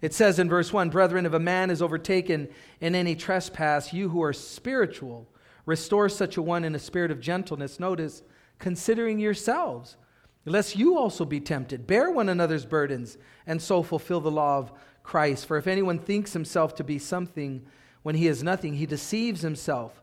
It 0.00 0.14
says 0.14 0.38
in 0.38 0.48
verse 0.48 0.72
1 0.72 0.88
Brethren, 0.88 1.26
if 1.26 1.34
a 1.34 1.38
man 1.38 1.70
is 1.70 1.82
overtaken 1.82 2.48
in 2.80 2.94
any 2.94 3.14
trespass, 3.14 3.92
you 3.92 4.08
who 4.08 4.22
are 4.22 4.32
spiritual, 4.32 5.28
restore 5.66 6.08
such 6.08 6.38
a 6.38 6.42
one 6.42 6.64
in 6.64 6.74
a 6.74 6.78
spirit 6.78 7.10
of 7.10 7.20
gentleness. 7.20 7.78
Notice, 7.78 8.22
considering 8.60 9.18
yourselves, 9.18 9.96
lest 10.44 10.76
you 10.76 10.96
also 10.96 11.24
be 11.24 11.40
tempted. 11.40 11.86
Bear 11.86 12.10
one 12.10 12.28
another's 12.28 12.64
burdens, 12.64 13.18
and 13.46 13.60
so 13.60 13.82
fulfill 13.82 14.20
the 14.20 14.30
law 14.30 14.58
of 14.58 14.72
Christ. 15.02 15.46
For 15.46 15.56
if 15.56 15.66
anyone 15.66 15.98
thinks 15.98 16.32
himself 16.32 16.74
to 16.76 16.84
be 16.84 16.98
something 16.98 17.66
when 18.02 18.14
he 18.14 18.28
is 18.28 18.42
nothing, 18.42 18.74
he 18.74 18.86
deceives 18.86 19.40
himself. 19.42 20.00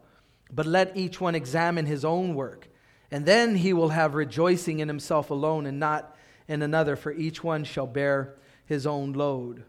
But 0.51 0.65
let 0.65 0.97
each 0.97 1.21
one 1.21 1.35
examine 1.35 1.85
his 1.85 2.03
own 2.03 2.35
work, 2.35 2.67
and 3.11 3.25
then 3.25 3.55
he 3.55 3.73
will 3.73 3.89
have 3.89 4.15
rejoicing 4.15 4.79
in 4.79 4.87
himself 4.87 5.29
alone 5.31 5.65
and 5.65 5.79
not 5.79 6.15
in 6.47 6.61
another, 6.61 6.95
for 6.95 7.11
each 7.11 7.43
one 7.43 7.63
shall 7.63 7.87
bear 7.87 8.35
his 8.65 8.87
own 8.87 9.13
load. 9.13 9.63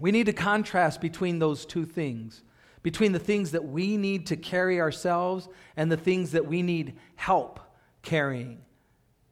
We 0.00 0.12
need 0.12 0.26
to 0.26 0.32
contrast 0.32 1.00
between 1.00 1.38
those 1.38 1.66
two 1.66 1.84
things 1.84 2.42
between 2.82 3.12
the 3.12 3.18
things 3.18 3.52
that 3.52 3.64
we 3.64 3.96
need 3.96 4.26
to 4.26 4.36
carry 4.36 4.80
ourselves 4.80 5.48
and 5.76 5.90
the 5.90 5.96
things 5.96 6.32
that 6.32 6.46
we 6.46 6.62
need 6.62 6.94
help 7.14 7.60
carrying. 8.02 8.60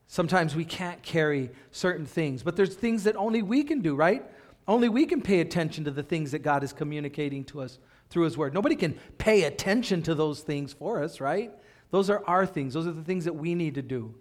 Sometimes 0.06 0.56
we 0.56 0.64
can't 0.64 1.02
carry 1.02 1.50
certain 1.70 2.06
things, 2.06 2.42
but 2.42 2.56
there's 2.56 2.74
things 2.74 3.04
that 3.04 3.16
only 3.16 3.42
we 3.42 3.62
can 3.62 3.80
do, 3.80 3.94
right? 3.94 4.24
Only 4.66 4.88
we 4.88 5.06
can 5.06 5.20
pay 5.20 5.40
attention 5.40 5.84
to 5.84 5.90
the 5.90 6.02
things 6.02 6.32
that 6.32 6.40
God 6.40 6.64
is 6.64 6.72
communicating 6.72 7.44
to 7.44 7.60
us 7.60 7.78
through 8.08 8.24
His 8.24 8.36
Word. 8.36 8.52
Nobody 8.54 8.74
can 8.74 8.98
pay 9.18 9.44
attention 9.44 10.02
to 10.02 10.14
those 10.14 10.40
things 10.40 10.72
for 10.72 11.02
us, 11.02 11.20
right? 11.20 11.52
Those 11.90 12.10
are 12.10 12.24
our 12.26 12.46
things, 12.46 12.74
those 12.74 12.86
are 12.86 12.92
the 12.92 13.04
things 13.04 13.24
that 13.24 13.34
we 13.34 13.54
need 13.54 13.74
to 13.76 13.82
do. 13.82 14.14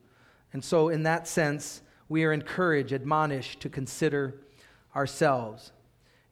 And 0.54 0.64
so, 0.64 0.90
in 0.90 1.04
that 1.04 1.28
sense, 1.28 1.82
we 2.08 2.24
are 2.24 2.34
encouraged, 2.34 2.92
admonished 2.92 3.60
to 3.62 3.70
consider 3.70 4.42
ourselves. 4.96 5.72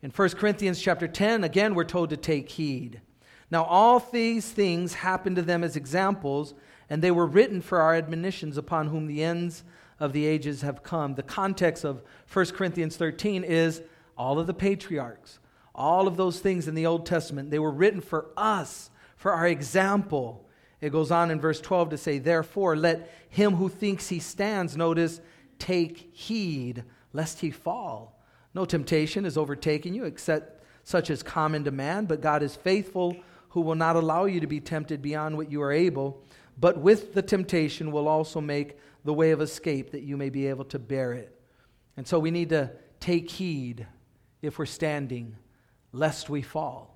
In 0.01 0.11
1 0.11 0.29
Corinthians 0.29 0.81
chapter 0.81 1.07
10, 1.07 1.43
again, 1.43 1.75
we're 1.75 1.83
told 1.83 2.09
to 2.09 2.17
take 2.17 2.49
heed. 2.49 3.01
Now, 3.49 3.63
all 3.63 3.99
these 3.99 4.49
things 4.49 4.95
happened 4.95 5.37
to 5.37 5.41
them 5.41 5.63
as 5.63 5.75
examples, 5.75 6.53
and 6.89 7.01
they 7.01 7.11
were 7.11 7.25
written 7.25 7.61
for 7.61 7.81
our 7.81 7.95
admonitions 7.95 8.57
upon 8.57 8.87
whom 8.87 9.07
the 9.07 9.23
ends 9.23 9.63
of 9.99 10.13
the 10.13 10.25
ages 10.25 10.61
have 10.61 10.83
come. 10.83 11.15
The 11.15 11.23
context 11.23 11.83
of 11.83 12.01
1 12.31 12.47
Corinthians 12.47 12.97
13 12.97 13.43
is 13.43 13.81
all 14.17 14.39
of 14.39 14.47
the 14.47 14.53
patriarchs, 14.53 15.39
all 15.73 16.07
of 16.07 16.17
those 16.17 16.39
things 16.39 16.67
in 16.67 16.75
the 16.75 16.85
Old 16.85 17.05
Testament, 17.05 17.51
they 17.51 17.59
were 17.59 17.71
written 17.71 18.01
for 18.01 18.27
us, 18.35 18.89
for 19.15 19.31
our 19.31 19.47
example. 19.47 20.45
It 20.81 20.91
goes 20.91 21.11
on 21.11 21.31
in 21.31 21.39
verse 21.39 21.61
12 21.61 21.91
to 21.91 21.97
say, 21.97 22.17
Therefore, 22.17 22.75
let 22.75 23.11
him 23.29 23.55
who 23.55 23.69
thinks 23.69 24.09
he 24.09 24.19
stands, 24.19 24.75
notice, 24.75 25.21
take 25.59 26.09
heed 26.13 26.83
lest 27.13 27.41
he 27.41 27.51
fall. 27.51 28.19
No 28.53 28.65
temptation 28.65 29.25
is 29.25 29.37
overtaken 29.37 29.93
you 29.93 30.05
except 30.05 30.63
such 30.83 31.09
as 31.09 31.21
common 31.21 31.63
demand, 31.63 32.07
but 32.07 32.21
God 32.21 32.41
is 32.41 32.55
faithful, 32.55 33.15
who 33.49 33.61
will 33.61 33.75
not 33.75 33.95
allow 33.95 34.25
you 34.25 34.39
to 34.39 34.47
be 34.47 34.59
tempted 34.59 35.01
beyond 35.01 35.37
what 35.37 35.51
you 35.51 35.61
are 35.61 35.71
able, 35.71 36.23
but 36.59 36.79
with 36.79 37.13
the 37.13 37.21
temptation 37.21 37.91
will 37.91 38.07
also 38.07 38.41
make 38.41 38.77
the 39.03 39.13
way 39.13 39.31
of 39.31 39.41
escape 39.41 39.91
that 39.91 40.03
you 40.03 40.17
may 40.17 40.29
be 40.29 40.47
able 40.47 40.65
to 40.65 40.79
bear 40.79 41.13
it. 41.13 41.39
And 41.95 42.07
so 42.07 42.19
we 42.19 42.31
need 42.31 42.49
to 42.49 42.71
take 42.99 43.29
heed 43.29 43.87
if 44.41 44.59
we're 44.59 44.65
standing, 44.65 45.35
lest 45.91 46.29
we 46.29 46.41
fall. 46.41 46.95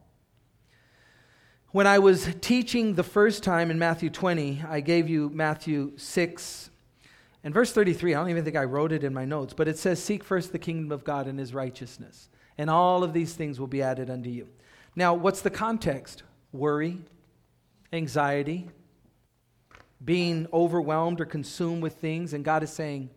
When 1.70 1.88
I 1.88 2.00
was 2.00 2.28
teaching 2.42 2.96
the 2.96 3.04
first 3.04 3.44
time 3.44 3.72
in 3.72 3.80
Matthew 3.80 4.10
20, 4.10 4.64
I 4.68 4.82
gave 4.82 5.10
you 5.10 5.30
Matthew 5.30 5.94
6, 5.96 6.70
and 7.44 7.54
verse 7.54 7.72
33, 7.72 8.14
I 8.14 8.20
don't 8.20 8.30
even 8.30 8.44
think 8.44 8.58
I 8.58 8.66
wrote 8.66 8.92
it 8.92 9.04
in 9.04 9.14
my 9.14 9.26
notes, 9.26 9.54
but 9.54 9.68
it 9.68 9.80
says, 9.80 10.04
Seek 10.04 10.24
first 10.24 10.52
the 10.52 10.60
kingdom 10.60 10.92
of 10.92 11.04
God 11.04 11.28
and 11.28 11.40
his 11.40 11.54
righteousness, 11.54 12.30
and 12.58 12.70
all 12.70 13.04
of 13.04 13.14
these 13.14 13.34
things 13.34 13.60
will 13.60 13.68
be 13.68 13.82
added 13.82 14.10
unto 14.10 14.30
you. 14.30 14.50
Now, 14.96 15.14
what's 15.14 15.42
the 15.42 15.50
context? 15.50 16.24
Worry, 16.52 17.00
anxiety, 17.94 18.70
being 20.04 20.48
overwhelmed 20.52 21.22
or 21.22 21.26
consumed 21.26 21.84
with 21.84 21.96
things, 21.96 22.34
and 22.34 22.44
God 22.44 22.64
is 22.64 22.72
saying, 22.72 23.10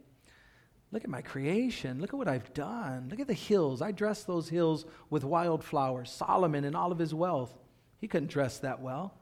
Look 0.92 1.02
at 1.02 1.10
my 1.10 1.22
creation. 1.22 2.00
Look 2.00 2.14
at 2.14 2.16
what 2.16 2.28
I've 2.28 2.54
done. 2.54 3.08
Look 3.10 3.18
at 3.18 3.26
the 3.26 3.34
hills. 3.34 3.82
I 3.82 3.90
dressed 3.90 4.28
those 4.28 4.48
hills 4.48 4.86
with 5.10 5.24
wildflowers. 5.24 6.08
Solomon 6.08 6.64
and 6.64 6.76
all 6.76 6.92
of 6.92 7.00
his 7.00 7.12
wealth, 7.12 7.52
he 8.00 8.06
couldn't 8.06 8.30
dress 8.30 8.58
that 8.58 8.80
well. 8.80 9.12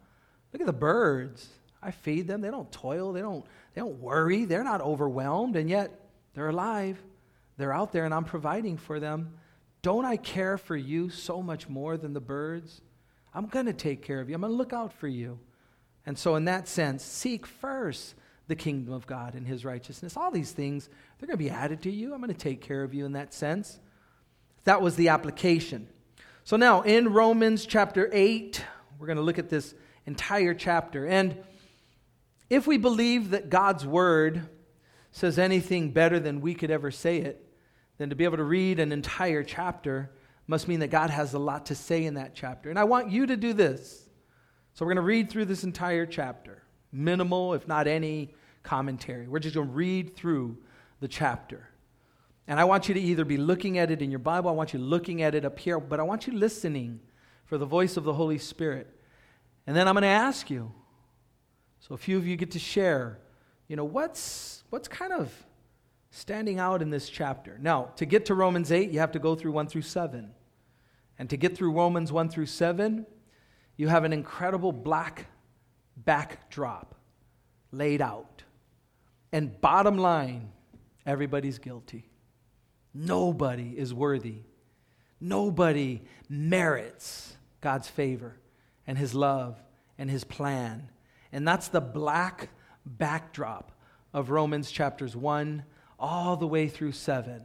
Look 0.52 0.60
at 0.60 0.66
the 0.66 0.74
birds. 0.74 1.48
I 1.82 1.90
feed 1.90 2.28
them. 2.28 2.42
They 2.42 2.50
don't 2.50 2.70
toil. 2.70 3.14
They 3.14 3.22
don't 3.22 3.46
they 3.74 3.80
don't 3.80 4.00
worry, 4.00 4.44
they're 4.44 4.64
not 4.64 4.80
overwhelmed, 4.80 5.56
and 5.56 5.68
yet 5.68 5.98
they're 6.34 6.48
alive. 6.48 7.02
They're 7.56 7.72
out 7.72 7.92
there, 7.92 8.04
and 8.04 8.14
I'm 8.14 8.24
providing 8.24 8.76
for 8.76 9.00
them. 9.00 9.34
Don't 9.82 10.04
I 10.04 10.16
care 10.16 10.58
for 10.58 10.76
you 10.76 11.10
so 11.10 11.42
much 11.42 11.68
more 11.68 11.96
than 11.96 12.12
the 12.12 12.20
birds? 12.20 12.80
I'm 13.34 13.46
going 13.46 13.66
to 13.66 13.72
take 13.72 14.02
care 14.02 14.20
of 14.20 14.28
you. 14.28 14.34
I'm 14.34 14.40
going 14.40 14.52
to 14.52 14.56
look 14.56 14.72
out 14.72 14.92
for 14.92 15.08
you. 15.08 15.38
And 16.04 16.18
so, 16.18 16.34
in 16.34 16.44
that 16.46 16.68
sense, 16.68 17.04
seek 17.04 17.46
first 17.46 18.14
the 18.48 18.56
kingdom 18.56 18.92
of 18.92 19.06
God 19.06 19.34
and 19.34 19.46
his 19.46 19.64
righteousness. 19.64 20.16
All 20.16 20.30
these 20.30 20.52
things, 20.52 20.88
they're 21.18 21.26
going 21.26 21.38
to 21.38 21.44
be 21.44 21.50
added 21.50 21.82
to 21.82 21.90
you. 21.90 22.12
I'm 22.12 22.20
going 22.20 22.32
to 22.32 22.38
take 22.38 22.60
care 22.60 22.82
of 22.82 22.92
you 22.92 23.06
in 23.06 23.12
that 23.12 23.32
sense. 23.32 23.78
That 24.64 24.82
was 24.82 24.96
the 24.96 25.08
application. 25.08 25.88
So, 26.44 26.56
now 26.56 26.82
in 26.82 27.12
Romans 27.12 27.64
chapter 27.66 28.10
8, 28.12 28.64
we're 28.98 29.06
going 29.06 29.16
to 29.16 29.22
look 29.22 29.38
at 29.38 29.48
this 29.48 29.74
entire 30.06 30.54
chapter. 30.54 31.06
And 31.06 31.36
if 32.50 32.66
we 32.66 32.76
believe 32.76 33.30
that 33.30 33.48
God's 33.48 33.86
word 33.86 34.48
says 35.12 35.38
anything 35.38 35.90
better 35.90 36.18
than 36.18 36.40
we 36.40 36.54
could 36.54 36.70
ever 36.70 36.90
say 36.90 37.18
it, 37.18 37.48
then 37.98 38.10
to 38.10 38.16
be 38.16 38.24
able 38.24 38.38
to 38.38 38.44
read 38.44 38.80
an 38.80 38.92
entire 38.92 39.44
chapter 39.44 40.10
must 40.46 40.68
mean 40.68 40.80
that 40.80 40.90
God 40.90 41.10
has 41.10 41.34
a 41.34 41.38
lot 41.38 41.66
to 41.66 41.74
say 41.74 42.04
in 42.04 42.14
that 42.14 42.34
chapter. 42.34 42.70
And 42.70 42.78
I 42.78 42.84
want 42.84 43.10
you 43.10 43.26
to 43.26 43.36
do 43.36 43.52
this. 43.52 44.08
So 44.74 44.84
we're 44.84 44.94
going 44.94 45.04
to 45.04 45.08
read 45.08 45.30
through 45.30 45.46
this 45.46 45.64
entire 45.64 46.06
chapter. 46.06 46.62
Minimal, 46.92 47.54
if 47.54 47.68
not 47.68 47.86
any, 47.86 48.34
commentary. 48.62 49.28
We're 49.28 49.38
just 49.38 49.54
going 49.54 49.68
to 49.68 49.72
read 49.72 50.16
through 50.16 50.58
the 51.00 51.08
chapter. 51.08 51.68
And 52.48 52.58
I 52.58 52.64
want 52.64 52.88
you 52.88 52.94
to 52.94 53.00
either 53.00 53.24
be 53.24 53.36
looking 53.36 53.78
at 53.78 53.90
it 53.90 54.02
in 54.02 54.10
your 54.10 54.18
Bible, 54.18 54.50
I 54.50 54.52
want 54.52 54.72
you 54.72 54.78
looking 54.78 55.22
at 55.22 55.34
it 55.34 55.44
up 55.44 55.58
here, 55.58 55.78
but 55.78 56.00
I 56.00 56.02
want 56.02 56.26
you 56.26 56.32
listening 56.32 57.00
for 57.44 57.56
the 57.56 57.66
voice 57.66 57.96
of 57.96 58.04
the 58.04 58.14
Holy 58.14 58.38
Spirit. 58.38 58.88
And 59.66 59.76
then 59.76 59.86
I'm 59.86 59.94
going 59.94 60.02
to 60.02 60.08
ask 60.08 60.50
you, 60.50 60.72
so 61.80 61.94
a 61.94 61.98
few 61.98 62.16
of 62.16 62.26
you 62.26 62.36
get 62.36 62.52
to 62.52 62.58
share, 62.58 63.18
you 63.68 63.76
know, 63.76 63.84
what's, 63.84 64.64
what's 64.70 64.88
kind 64.88 65.12
of 65.12 65.32
standing 66.12 66.60
out 66.60 66.80
in 66.80 66.90
this 66.90 67.08
chapter. 67.08 67.58
Now, 67.60 67.90
to 67.96 68.06
get 68.06 68.26
to 68.26 68.34
Romans 68.34 68.70
8, 68.70 68.90
you 68.90 69.00
have 69.00 69.10
to 69.12 69.18
go 69.18 69.34
through 69.34 69.50
1 69.50 69.66
through 69.66 69.82
7. 69.82 70.30
And 71.18 71.28
to 71.28 71.36
get 71.36 71.56
through 71.56 71.72
Romans 71.72 72.12
1 72.12 72.28
through 72.28 72.46
7, 72.46 73.04
you 73.76 73.88
have 73.88 74.04
an 74.04 74.12
incredible 74.12 74.72
black 74.72 75.26
backdrop 75.96 76.94
laid 77.72 78.00
out. 78.00 78.44
And 79.32 79.60
bottom 79.60 79.98
line, 79.98 80.52
everybody's 81.04 81.58
guilty. 81.58 82.08
Nobody 82.94 83.74
is 83.76 83.92
worthy. 83.92 84.42
Nobody 85.20 86.02
merits 86.28 87.34
God's 87.60 87.88
favor 87.88 88.36
and 88.86 88.96
His 88.96 89.14
love 89.14 89.60
and 89.98 90.08
His 90.08 90.22
plan 90.22 90.88
and 91.32 91.48
that's 91.48 91.68
the 91.68 91.80
black 91.80 92.50
backdrop 92.84 93.72
of 94.12 94.30
Romans 94.30 94.70
chapters 94.70 95.16
1 95.16 95.64
all 96.02 96.36
the 96.36 96.46
way 96.46 96.68
through 96.68 96.92
7. 96.92 97.44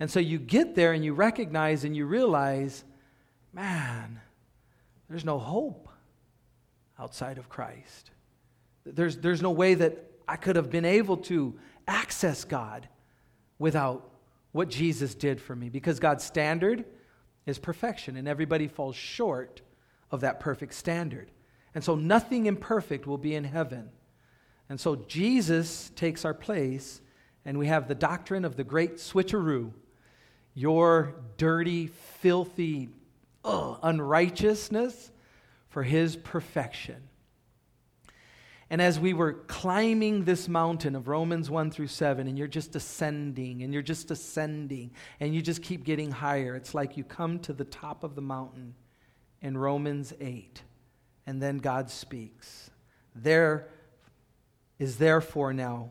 And 0.00 0.10
so 0.10 0.18
you 0.20 0.38
get 0.38 0.74
there 0.74 0.92
and 0.92 1.04
you 1.04 1.14
recognize 1.14 1.84
and 1.84 1.96
you 1.96 2.04
realize, 2.04 2.84
man, 3.52 4.20
there's 5.08 5.24
no 5.24 5.38
hope 5.38 5.88
outside 6.98 7.38
of 7.38 7.48
Christ. 7.48 8.10
There's, 8.84 9.16
there's 9.16 9.40
no 9.40 9.52
way 9.52 9.74
that 9.74 10.10
I 10.26 10.36
could 10.36 10.56
have 10.56 10.70
been 10.70 10.84
able 10.84 11.18
to 11.18 11.54
access 11.86 12.44
God 12.44 12.88
without 13.58 14.10
what 14.52 14.68
Jesus 14.68 15.14
did 15.14 15.40
for 15.40 15.54
me 15.54 15.68
because 15.68 16.00
God's 16.00 16.24
standard 16.24 16.84
is 17.46 17.58
perfection 17.58 18.16
and 18.16 18.26
everybody 18.26 18.68
falls 18.68 18.96
short 18.96 19.60
of 20.10 20.20
that 20.20 20.40
perfect 20.40 20.74
standard. 20.74 21.30
And 21.74 21.82
so 21.82 21.94
nothing 21.94 22.46
imperfect 22.46 23.06
will 23.06 23.18
be 23.18 23.34
in 23.34 23.44
heaven. 23.44 23.90
And 24.68 24.80
so 24.80 24.96
Jesus 24.96 25.90
takes 25.96 26.24
our 26.24 26.34
place, 26.34 27.00
and 27.44 27.58
we 27.58 27.66
have 27.66 27.88
the 27.88 27.94
doctrine 27.94 28.44
of 28.44 28.56
the 28.56 28.64
great 28.64 28.96
switcheroo. 28.96 29.72
Your 30.54 31.14
dirty, 31.36 31.88
filthy 31.88 32.88
ugh, 33.44 33.78
unrighteousness 33.82 35.10
for 35.68 35.82
his 35.82 36.16
perfection. 36.16 37.08
And 38.70 38.80
as 38.80 38.98
we 38.98 39.12
were 39.12 39.34
climbing 39.34 40.24
this 40.24 40.48
mountain 40.48 40.96
of 40.96 41.06
Romans 41.06 41.50
1 41.50 41.70
through 41.70 41.88
7, 41.88 42.26
and 42.26 42.38
you're 42.38 42.46
just 42.48 42.74
ascending, 42.74 43.62
and 43.62 43.72
you're 43.72 43.82
just 43.82 44.10
ascending, 44.10 44.92
and 45.20 45.34
you 45.34 45.42
just 45.42 45.62
keep 45.62 45.84
getting 45.84 46.10
higher, 46.10 46.56
it's 46.56 46.74
like 46.74 46.96
you 46.96 47.04
come 47.04 47.38
to 47.40 47.52
the 47.52 47.64
top 47.64 48.04
of 48.04 48.14
the 48.14 48.22
mountain 48.22 48.74
in 49.42 49.58
Romans 49.58 50.14
8 50.20 50.62
and 51.26 51.40
then 51.40 51.58
God 51.58 51.90
speaks. 51.90 52.70
There 53.14 53.68
is 54.78 54.96
therefore 54.96 55.52
now 55.52 55.90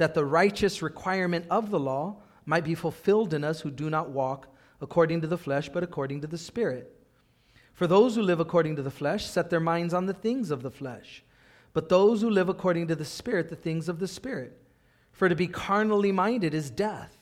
that 0.00 0.14
the 0.14 0.24
righteous 0.24 0.80
requirement 0.80 1.44
of 1.50 1.68
the 1.68 1.78
law 1.78 2.16
might 2.46 2.64
be 2.64 2.74
fulfilled 2.74 3.34
in 3.34 3.44
us 3.44 3.60
who 3.60 3.70
do 3.70 3.90
not 3.90 4.08
walk 4.08 4.48
according 4.80 5.20
to 5.20 5.26
the 5.26 5.36
flesh, 5.36 5.68
but 5.68 5.82
according 5.82 6.22
to 6.22 6.26
the 6.26 6.38
Spirit. 6.38 6.90
For 7.74 7.86
those 7.86 8.14
who 8.14 8.22
live 8.22 8.40
according 8.40 8.76
to 8.76 8.82
the 8.82 8.90
flesh 8.90 9.26
set 9.26 9.50
their 9.50 9.60
minds 9.60 9.92
on 9.92 10.06
the 10.06 10.14
things 10.14 10.50
of 10.50 10.62
the 10.62 10.70
flesh, 10.70 11.22
but 11.74 11.90
those 11.90 12.22
who 12.22 12.30
live 12.30 12.48
according 12.48 12.88
to 12.88 12.96
the 12.96 13.04
Spirit, 13.04 13.50
the 13.50 13.56
things 13.56 13.90
of 13.90 13.98
the 13.98 14.08
Spirit. 14.08 14.58
For 15.12 15.28
to 15.28 15.36
be 15.36 15.46
carnally 15.46 16.12
minded 16.12 16.54
is 16.54 16.70
death, 16.70 17.14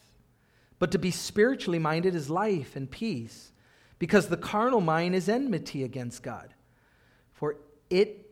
but 0.78 0.92
to 0.92 1.00
be 1.00 1.10
spiritually 1.10 1.80
minded 1.80 2.14
is 2.14 2.30
life 2.30 2.76
and 2.76 2.88
peace, 2.88 3.50
because 3.98 4.28
the 4.28 4.36
carnal 4.36 4.80
mind 4.80 5.16
is 5.16 5.28
enmity 5.28 5.82
against 5.82 6.22
God. 6.22 6.54
For 7.32 7.56
it 7.90 8.30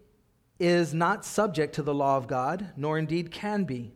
is 0.60 0.94
not 0.94 1.24
subject 1.24 1.74
to 1.74 1.82
the 1.82 1.92
law 1.92 2.16
of 2.16 2.28
God, 2.28 2.68
nor 2.76 2.96
indeed 2.96 3.32
can 3.32 3.64
be. 3.64 3.95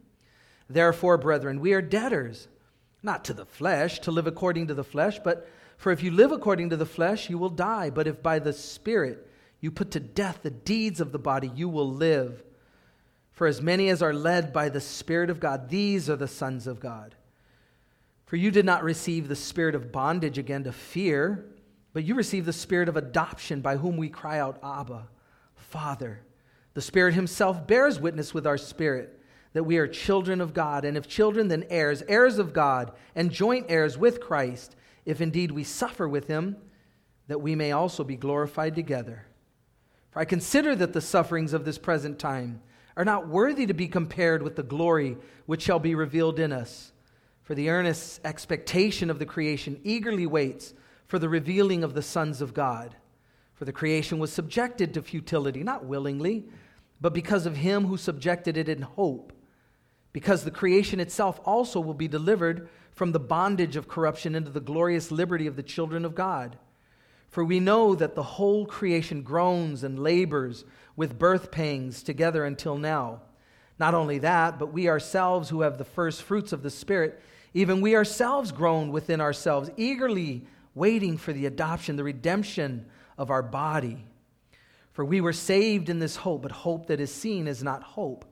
Therefore, 0.73 1.17
brethren, 1.17 1.59
we 1.59 1.73
are 1.73 1.81
debtors, 1.81 2.47
not 3.03 3.25
to 3.25 3.33
the 3.33 3.45
flesh, 3.45 3.99
to 3.99 4.11
live 4.11 4.27
according 4.27 4.67
to 4.67 4.73
the 4.73 4.83
flesh, 4.83 5.19
but 5.23 5.47
for 5.77 5.91
if 5.91 6.03
you 6.03 6.11
live 6.11 6.31
according 6.31 6.69
to 6.69 6.77
the 6.77 6.85
flesh, 6.85 7.29
you 7.29 7.37
will 7.37 7.49
die. 7.49 7.89
But 7.89 8.07
if 8.07 8.21
by 8.21 8.39
the 8.39 8.53
Spirit 8.53 9.27
you 9.59 9.71
put 9.71 9.91
to 9.91 9.99
death 9.99 10.39
the 10.43 10.51
deeds 10.51 11.01
of 11.01 11.11
the 11.11 11.19
body, 11.19 11.51
you 11.55 11.67
will 11.67 11.89
live. 11.89 12.43
For 13.31 13.47
as 13.47 13.61
many 13.61 13.89
as 13.89 14.01
are 14.01 14.13
led 14.13 14.53
by 14.53 14.69
the 14.69 14.81
Spirit 14.81 15.29
of 15.29 15.39
God, 15.39 15.69
these 15.69 16.09
are 16.09 16.15
the 16.15 16.27
sons 16.27 16.67
of 16.67 16.79
God. 16.79 17.15
For 18.25 18.35
you 18.35 18.51
did 18.51 18.65
not 18.65 18.83
receive 18.83 19.27
the 19.27 19.35
spirit 19.35 19.75
of 19.75 19.91
bondage 19.91 20.37
again 20.37 20.63
to 20.63 20.71
fear 20.71 21.45
but 21.93 22.03
you 22.03 22.15
received 22.15 22.45
the 22.45 22.53
spirit 22.53 22.89
of 22.89 22.97
adoption 22.97 23.61
by 23.61 23.77
whom 23.77 23.97
we 23.97 24.09
cry 24.09 24.39
out, 24.39 24.59
Abba, 24.63 25.07
Father. 25.55 26.21
The 26.73 26.81
Spirit 26.81 27.13
Himself 27.13 27.67
bears 27.67 27.99
witness 27.99 28.33
with 28.33 28.47
our 28.47 28.57
spirit 28.57 29.19
that 29.53 29.63
we 29.63 29.77
are 29.77 29.87
children 29.87 30.41
of 30.41 30.53
God, 30.53 30.85
and 30.85 30.95
if 30.95 31.07
children, 31.07 31.47
then 31.47 31.65
heirs, 31.69 32.03
heirs 32.07 32.37
of 32.37 32.53
God, 32.53 32.91
and 33.15 33.31
joint 33.31 33.65
heirs 33.69 33.97
with 33.97 34.21
Christ, 34.21 34.75
if 35.05 35.19
indeed 35.19 35.51
we 35.51 35.63
suffer 35.63 36.07
with 36.07 36.27
Him, 36.27 36.55
that 37.27 37.41
we 37.41 37.55
may 37.55 37.71
also 37.71 38.03
be 38.03 38.15
glorified 38.15 38.75
together. 38.75 39.25
For 40.11 40.19
I 40.19 40.25
consider 40.25 40.75
that 40.75 40.93
the 40.93 41.01
sufferings 41.01 41.53
of 41.53 41.65
this 41.65 41.77
present 41.77 42.19
time 42.19 42.61
are 42.97 43.05
not 43.05 43.27
worthy 43.27 43.65
to 43.65 43.73
be 43.73 43.87
compared 43.87 44.43
with 44.43 44.55
the 44.55 44.63
glory 44.63 45.17
which 45.45 45.61
shall 45.61 45.79
be 45.79 45.95
revealed 45.95 46.39
in 46.39 46.51
us. 46.51 46.91
For 47.43 47.55
the 47.55 47.69
earnest 47.69 48.21
expectation 48.25 49.09
of 49.09 49.19
the 49.19 49.25
creation 49.25 49.79
eagerly 49.83 50.25
waits 50.25 50.73
for 51.07 51.19
the 51.19 51.29
revealing 51.29 51.83
of 51.83 51.93
the 51.93 52.01
sons 52.01 52.41
of 52.41 52.53
God. 52.53 52.95
For 53.53 53.65
the 53.65 53.73
creation 53.73 54.19
was 54.19 54.31
subjected 54.31 54.93
to 54.93 55.01
futility, 55.01 55.63
not 55.63 55.85
willingly, 55.85 56.45
but 56.99 57.13
because 57.13 57.45
of 57.45 57.57
him 57.57 57.85
who 57.87 57.97
subjected 57.97 58.57
it 58.57 58.69
in 58.69 58.81
hope. 58.81 59.33
Because 60.13 60.43
the 60.43 60.51
creation 60.51 60.99
itself 60.99 61.39
also 61.45 61.79
will 61.79 61.93
be 61.93 62.07
delivered 62.07 62.69
from 62.91 63.11
the 63.11 63.19
bondage 63.19 63.75
of 63.75 63.87
corruption 63.87 64.35
into 64.35 64.51
the 64.51 64.59
glorious 64.59 65.11
liberty 65.11 65.47
of 65.47 65.55
the 65.55 65.63
children 65.63 66.03
of 66.05 66.15
God. 66.15 66.57
For 67.29 67.45
we 67.45 67.61
know 67.61 67.95
that 67.95 68.15
the 68.15 68.23
whole 68.23 68.65
creation 68.65 69.21
groans 69.21 69.83
and 69.83 69.97
labors 69.97 70.65
with 70.97 71.17
birth 71.17 71.49
pangs 71.49 72.03
together 72.03 72.43
until 72.43 72.77
now. 72.77 73.21
Not 73.79 73.93
only 73.93 74.19
that, 74.19 74.59
but 74.59 74.73
we 74.73 74.89
ourselves 74.89 75.49
who 75.49 75.61
have 75.61 75.77
the 75.77 75.85
first 75.85 76.23
fruits 76.23 76.51
of 76.51 76.61
the 76.61 76.69
Spirit, 76.69 77.21
even 77.53 77.81
we 77.81 77.95
ourselves 77.95 78.51
groan 78.51 78.91
within 78.91 79.21
ourselves, 79.21 79.71
eagerly 79.77 80.45
waiting 80.75 81.17
for 81.17 81.33
the 81.33 81.45
adoption, 81.45 81.95
the 81.95 82.03
redemption 82.03 82.85
of 83.17 83.31
our 83.31 83.41
body. 83.41 84.05
For 84.91 85.05
we 85.05 85.21
were 85.21 85.33
saved 85.33 85.89
in 85.89 85.99
this 85.99 86.17
hope, 86.17 86.41
but 86.41 86.51
hope 86.51 86.87
that 86.87 86.99
is 86.99 87.13
seen 87.13 87.47
is 87.47 87.63
not 87.63 87.81
hope. 87.81 88.25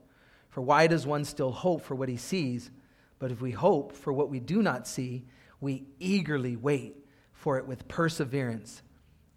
For 0.50 0.60
why 0.60 0.86
does 0.86 1.06
one 1.06 1.24
still 1.24 1.52
hope 1.52 1.82
for 1.82 1.94
what 1.94 2.08
he 2.08 2.16
sees? 2.16 2.70
But 3.18 3.30
if 3.30 3.40
we 3.40 3.52
hope 3.52 3.92
for 3.92 4.12
what 4.12 4.28
we 4.28 4.40
do 4.40 4.62
not 4.62 4.86
see, 4.86 5.24
we 5.60 5.84
eagerly 5.98 6.56
wait 6.56 6.96
for 7.32 7.56
it 7.56 7.66
with 7.66 7.88
perseverance. 7.88 8.82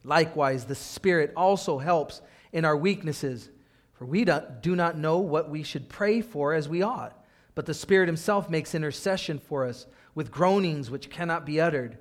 Likewise, 0.04 0.66
the 0.66 0.76
Spirit 0.76 1.32
also 1.38 1.78
helps 1.78 2.22
in 2.52 2.66
our 2.66 2.76
weaknesses, 2.76 3.50
for 3.94 4.06
we 4.06 4.26
do 4.26 4.76
not 4.76 4.98
know 4.98 5.20
what 5.20 5.50
we 5.50 5.64
should 5.64 5.88
pray 5.88 6.22
for 6.22 6.54
as 6.54 6.68
we 6.68 6.82
ought. 6.82 7.18
But 7.56 7.66
the 7.66 7.74
Spirit 7.74 8.08
Himself 8.08 8.50
makes 8.50 8.76
intercession 8.76 9.40
for 9.40 9.66
us 9.66 9.86
with 10.16 10.32
groanings 10.32 10.90
which 10.90 11.10
cannot 11.10 11.46
be 11.46 11.62
uttered. 11.62 11.98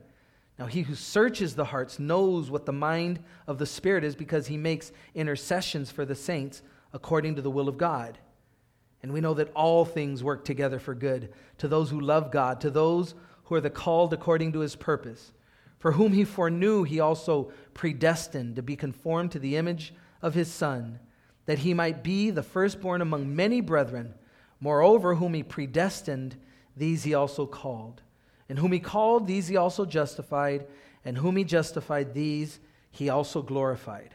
Now, 0.58 0.66
he 0.66 0.82
who 0.82 0.94
searches 0.94 1.54
the 1.54 1.64
hearts 1.64 1.98
knows 1.98 2.50
what 2.50 2.66
the 2.66 2.72
mind 2.72 3.20
of 3.46 3.58
the 3.58 3.66
Spirit 3.66 4.04
is 4.04 4.16
because 4.16 4.46
he 4.46 4.56
makes 4.56 4.92
intercessions 5.14 5.90
for 5.90 6.04
the 6.04 6.14
saints 6.14 6.62
according 6.92 7.36
to 7.36 7.42
the 7.42 7.50
will 7.50 7.68
of 7.68 7.78
God. 7.78 8.18
And 9.02 9.12
we 9.12 9.20
know 9.20 9.34
that 9.34 9.52
all 9.54 9.84
things 9.84 10.22
work 10.22 10.44
together 10.44 10.78
for 10.78 10.94
good 10.94 11.32
to 11.58 11.68
those 11.68 11.90
who 11.90 12.00
love 12.00 12.30
God, 12.30 12.60
to 12.60 12.70
those 12.70 13.14
who 13.44 13.56
are 13.56 13.60
the 13.60 13.70
called 13.70 14.12
according 14.12 14.52
to 14.52 14.60
his 14.60 14.76
purpose. 14.76 15.32
For 15.78 15.92
whom 15.92 16.12
he 16.12 16.24
foreknew, 16.24 16.84
he 16.84 17.00
also 17.00 17.50
predestined 17.74 18.56
to 18.56 18.62
be 18.62 18.76
conformed 18.76 19.32
to 19.32 19.40
the 19.40 19.56
image 19.56 19.92
of 20.22 20.34
his 20.34 20.52
Son, 20.52 21.00
that 21.46 21.58
he 21.58 21.74
might 21.74 22.04
be 22.04 22.30
the 22.30 22.44
firstborn 22.44 23.00
among 23.00 23.34
many 23.34 23.60
brethren. 23.60 24.14
Moreover, 24.60 25.16
whom 25.16 25.34
he 25.34 25.42
predestined, 25.42 26.36
these 26.76 27.02
he 27.02 27.14
also 27.14 27.46
called. 27.46 28.02
And 28.48 28.60
whom 28.60 28.70
he 28.70 28.78
called, 28.78 29.26
these 29.26 29.48
he 29.48 29.56
also 29.56 29.84
justified. 29.84 30.66
And 31.04 31.18
whom 31.18 31.36
he 31.36 31.42
justified, 31.42 32.14
these 32.14 32.60
he 32.92 33.08
also 33.08 33.42
glorified. 33.42 34.14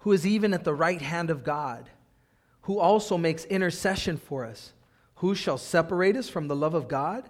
who 0.00 0.12
is 0.12 0.26
even 0.26 0.54
at 0.54 0.64
the 0.64 0.74
right 0.74 1.00
hand 1.00 1.30
of 1.30 1.44
God, 1.44 1.88
who 2.62 2.78
also 2.78 3.16
makes 3.18 3.44
intercession 3.46 4.16
for 4.16 4.44
us. 4.44 4.72
Who 5.16 5.34
shall 5.34 5.58
separate 5.58 6.16
us 6.16 6.28
from 6.28 6.48
the 6.48 6.56
love 6.56 6.74
of 6.74 6.86
God? 6.86 7.28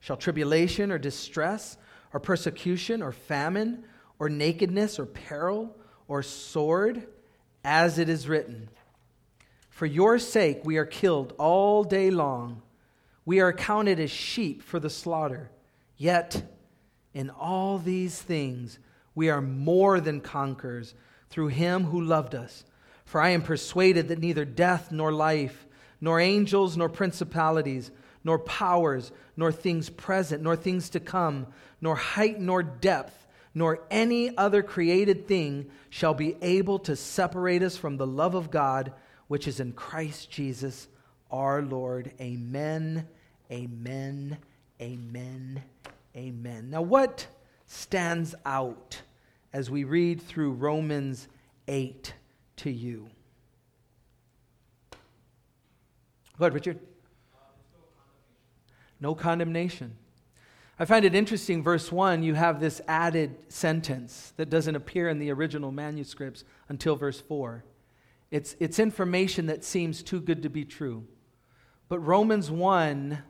Shall 0.00 0.16
tribulation 0.16 0.90
or 0.90 0.98
distress 0.98 1.78
or 2.12 2.20
persecution 2.20 3.02
or 3.02 3.12
famine 3.12 3.84
or 4.18 4.28
nakedness 4.28 4.98
or 4.98 5.06
peril 5.06 5.76
or 6.08 6.22
sword? 6.22 7.06
As 7.62 7.98
it 7.98 8.08
is 8.08 8.26
written, 8.26 8.70
For 9.68 9.86
your 9.86 10.18
sake 10.18 10.60
we 10.64 10.78
are 10.78 10.86
killed 10.86 11.34
all 11.38 11.84
day 11.84 12.10
long. 12.10 12.62
We 13.24 13.40
are 13.40 13.48
accounted 13.48 14.00
as 14.00 14.10
sheep 14.10 14.62
for 14.62 14.80
the 14.80 14.90
slaughter. 14.90 15.50
Yet, 15.96 16.42
in 17.12 17.28
all 17.28 17.78
these 17.78 18.20
things, 18.20 18.78
we 19.14 19.28
are 19.28 19.42
more 19.42 20.00
than 20.00 20.20
conquerors 20.20 20.94
through 21.30 21.48
him 21.48 21.84
who 21.84 22.00
loved 22.00 22.34
us. 22.34 22.64
For 23.04 23.20
I 23.20 23.30
am 23.30 23.42
persuaded 23.42 24.08
that 24.08 24.18
neither 24.18 24.44
death 24.44 24.92
nor 24.92 25.12
life, 25.12 25.66
nor 26.00 26.20
angels 26.20 26.76
nor 26.76 26.88
principalities, 26.88 27.90
nor 28.22 28.38
powers, 28.38 29.12
nor 29.36 29.50
things 29.50 29.88
present, 29.90 30.42
nor 30.42 30.56
things 30.56 30.90
to 30.90 31.00
come, 31.00 31.46
nor 31.80 31.96
height 31.96 32.38
nor 32.38 32.62
depth, 32.62 33.26
nor 33.54 33.80
any 33.90 34.36
other 34.36 34.62
created 34.62 35.26
thing 35.26 35.70
shall 35.88 36.14
be 36.14 36.36
able 36.40 36.78
to 36.80 36.94
separate 36.94 37.62
us 37.62 37.76
from 37.76 37.96
the 37.96 38.06
love 38.06 38.34
of 38.34 38.50
God 38.50 38.92
which 39.26 39.46
is 39.46 39.60
in 39.60 39.72
Christ 39.72 40.30
Jesus 40.30 40.88
our 41.30 41.62
Lord. 41.62 42.12
Amen. 42.20 43.06
Amen. 43.50 44.36
Amen. 44.80 45.62
Amen. 46.16 46.70
Now, 46.70 46.82
what 46.82 47.26
stands 47.66 48.34
out 48.44 49.02
as 49.52 49.70
we 49.70 49.84
read 49.84 50.20
through 50.20 50.52
Romans 50.52 51.28
8 51.68 52.14
to 52.56 52.70
you? 52.70 53.08
Go 56.38 56.44
ahead, 56.46 56.54
Richard. 56.54 56.78
No 59.00 59.14
condemnation. 59.14 59.96
I 60.78 60.86
find 60.86 61.04
it 61.04 61.14
interesting, 61.14 61.62
verse 61.62 61.92
1, 61.92 62.22
you 62.22 62.32
have 62.34 62.58
this 62.58 62.80
added 62.88 63.36
sentence 63.48 64.32
that 64.38 64.48
doesn't 64.48 64.74
appear 64.74 65.10
in 65.10 65.18
the 65.18 65.30
original 65.30 65.70
manuscripts 65.70 66.44
until 66.70 66.96
verse 66.96 67.20
4. 67.20 67.64
It's, 68.30 68.56
it's 68.60 68.78
information 68.78 69.46
that 69.46 69.62
seems 69.62 70.02
too 70.02 70.20
good 70.20 70.42
to 70.42 70.48
be 70.48 70.64
true. 70.64 71.04
But 71.90 71.98
Romans 71.98 72.50
1, 72.50 73.22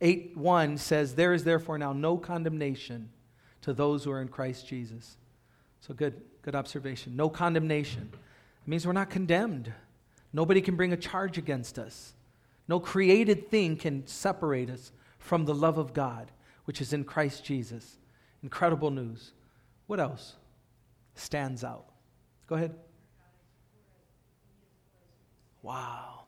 8 0.00 0.36
1 0.36 0.78
says, 0.78 1.14
There 1.14 1.32
is 1.32 1.44
therefore 1.44 1.78
now 1.78 1.92
no 1.92 2.16
condemnation 2.16 3.10
to 3.60 3.72
those 3.72 4.02
who 4.02 4.10
are 4.10 4.20
in 4.20 4.28
Christ 4.28 4.66
Jesus. 4.66 5.18
So 5.80 5.94
good, 5.94 6.20
good 6.42 6.54
observation. 6.54 7.16
No 7.16 7.28
condemnation. 7.28 8.10
It 8.12 8.68
means 8.68 8.86
we're 8.86 8.92
not 8.92 9.10
condemned. 9.10 9.72
Nobody 10.32 10.60
can 10.60 10.76
bring 10.76 10.92
a 10.92 10.96
charge 10.96 11.38
against 11.38 11.78
us. 11.78 12.14
No 12.66 12.78
created 12.80 13.50
thing 13.50 13.76
can 13.76 14.06
separate 14.06 14.68
us 14.68 14.92
from 15.18 15.44
the 15.44 15.54
love 15.54 15.78
of 15.78 15.94
God, 15.94 16.30
which 16.64 16.80
is 16.80 16.92
in 16.92 17.04
Christ 17.04 17.44
Jesus. 17.44 17.96
Incredible 18.42 18.90
news. 18.90 19.32
What 19.86 20.00
else 20.00 20.34
stands 21.14 21.64
out? 21.64 21.86
Go 22.46 22.56
ahead. 22.56 22.74
Wow. 25.62 26.24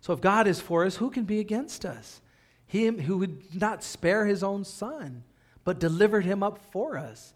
So 0.00 0.12
if 0.12 0.20
God 0.20 0.46
is 0.46 0.60
for 0.60 0.84
us, 0.84 0.96
who 0.96 1.10
can 1.10 1.24
be 1.24 1.40
against 1.40 1.84
us? 1.84 2.20
He 2.66 2.86
who 2.86 3.18
would 3.18 3.54
not 3.54 3.82
spare 3.82 4.26
his 4.26 4.42
own 4.42 4.64
son, 4.64 5.24
but 5.62 5.78
delivered 5.78 6.24
him 6.24 6.42
up 6.42 6.58
for 6.72 6.98
us. 6.98 7.34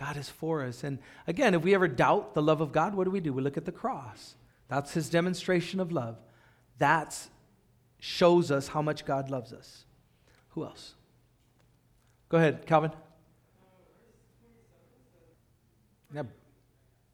God 0.00 0.16
is 0.16 0.30
for 0.30 0.64
us. 0.64 0.82
And 0.82 0.98
again, 1.26 1.52
if 1.52 1.62
we 1.62 1.74
ever 1.74 1.86
doubt 1.86 2.32
the 2.32 2.40
love 2.40 2.62
of 2.62 2.72
God, 2.72 2.94
what 2.94 3.04
do 3.04 3.10
we 3.10 3.20
do? 3.20 3.34
We 3.34 3.42
look 3.42 3.58
at 3.58 3.66
the 3.66 3.72
cross. 3.72 4.34
That's 4.68 4.94
his 4.94 5.10
demonstration 5.10 5.78
of 5.78 5.92
love. 5.92 6.16
That 6.78 7.16
shows 7.98 8.50
us 8.50 8.68
how 8.68 8.80
much 8.80 9.04
God 9.04 9.28
loves 9.28 9.52
us. 9.52 9.84
Who 10.50 10.64
else? 10.64 10.94
Go 12.30 12.38
ahead, 12.38 12.64
Calvin. 12.66 12.92
Yeah, 16.14 16.22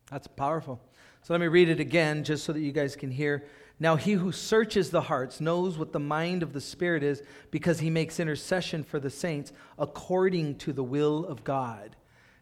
that's 0.09 0.29
powerful. 0.29 0.81
So 1.23 1.35
let 1.35 1.41
me 1.41 1.49
read 1.49 1.69
it 1.69 1.81
again 1.81 2.23
just 2.23 2.45
so 2.45 2.53
that 2.53 2.61
you 2.61 2.71
guys 2.71 2.95
can 2.95 3.11
hear. 3.11 3.45
Now, 3.81 3.97
he 3.97 4.13
who 4.13 4.31
searches 4.31 4.91
the 4.91 5.03
hearts 5.03 5.41
knows 5.41 5.77
what 5.77 5.93
the 5.93 5.99
mind 5.99 6.45
of 6.45 6.53
the 6.53 6.61
Spirit 6.61 7.03
is 7.03 7.21
because 7.51 7.81
he 7.81 7.91
makes 7.91 8.21
intercession 8.21 8.85
for 8.85 9.01
the 9.01 9.11
saints 9.11 9.53
according 9.77 10.59
to 10.59 10.73
the 10.73 10.85
will 10.85 11.27
of 11.27 11.43
God. 11.43 11.97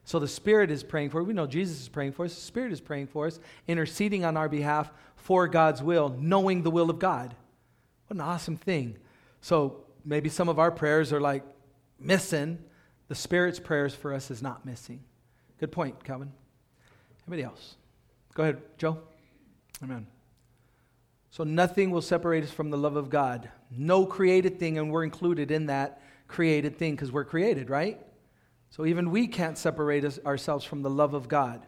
So 0.04 0.18
the 0.18 0.28
Spirit 0.28 0.70
is 0.70 0.82
praying 0.82 1.10
for 1.10 1.20
us. 1.20 1.26
We 1.26 1.32
know 1.32 1.46
Jesus 1.46 1.80
is 1.80 1.88
praying 1.88 2.12
for 2.12 2.26
us. 2.26 2.34
The 2.34 2.40
Spirit 2.40 2.72
is 2.72 2.80
praying 2.80 3.06
for 3.06 3.26
us, 3.26 3.40
interceding 3.66 4.24
on 4.24 4.36
our 4.36 4.48
behalf 4.48 4.90
for 5.16 5.48
God's 5.48 5.82
will, 5.82 6.14
knowing 6.18 6.62
the 6.62 6.70
will 6.70 6.90
of 6.90 6.98
God. 6.98 7.34
What 8.06 8.16
an 8.16 8.20
awesome 8.20 8.56
thing. 8.56 8.98
So 9.40 9.84
maybe 10.04 10.28
some 10.28 10.48
of 10.48 10.58
our 10.58 10.70
prayers 10.70 11.12
are 11.12 11.20
like 11.20 11.42
missing. 11.98 12.58
The 13.08 13.14
Spirit's 13.14 13.58
prayers 13.58 13.94
for 13.94 14.12
us 14.12 14.30
is 14.30 14.42
not 14.42 14.66
missing. 14.66 15.00
Good 15.58 15.72
point, 15.72 16.04
Calvin. 16.04 16.32
Anybody 17.26 17.44
else? 17.44 17.76
Go 18.34 18.42
ahead, 18.42 18.60
Joe. 18.76 18.98
Amen. 19.82 20.06
So 21.30 21.44
nothing 21.44 21.90
will 21.90 22.02
separate 22.02 22.44
us 22.44 22.50
from 22.50 22.70
the 22.70 22.76
love 22.76 22.96
of 22.96 23.08
God. 23.08 23.50
No 23.70 24.04
created 24.06 24.58
thing, 24.58 24.78
and 24.78 24.90
we're 24.90 25.04
included 25.04 25.50
in 25.50 25.66
that 25.66 26.02
created 26.28 26.76
thing 26.78 26.92
because 26.92 27.10
we're 27.10 27.24
created, 27.24 27.70
right? 27.70 27.98
So 28.74 28.84
even 28.84 29.12
we 29.12 29.28
can't 29.28 29.56
separate 29.56 30.04
us, 30.04 30.18
ourselves 30.26 30.64
from 30.64 30.82
the 30.82 30.90
love 30.90 31.14
of 31.14 31.28
God. 31.28 31.64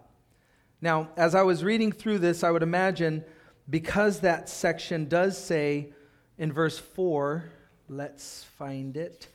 Now, 0.80 1.08
as 1.16 1.36
I 1.36 1.42
was 1.42 1.62
reading 1.62 1.92
through 1.92 2.18
this, 2.18 2.42
I 2.42 2.50
would 2.50 2.64
imagine 2.64 3.24
because 3.70 4.18
that 4.20 4.48
section 4.48 5.06
does 5.06 5.38
say 5.38 5.92
in 6.36 6.52
verse 6.52 6.80
4, 6.80 7.48
let's 7.88 8.42
find 8.58 8.96
it, 8.96 9.28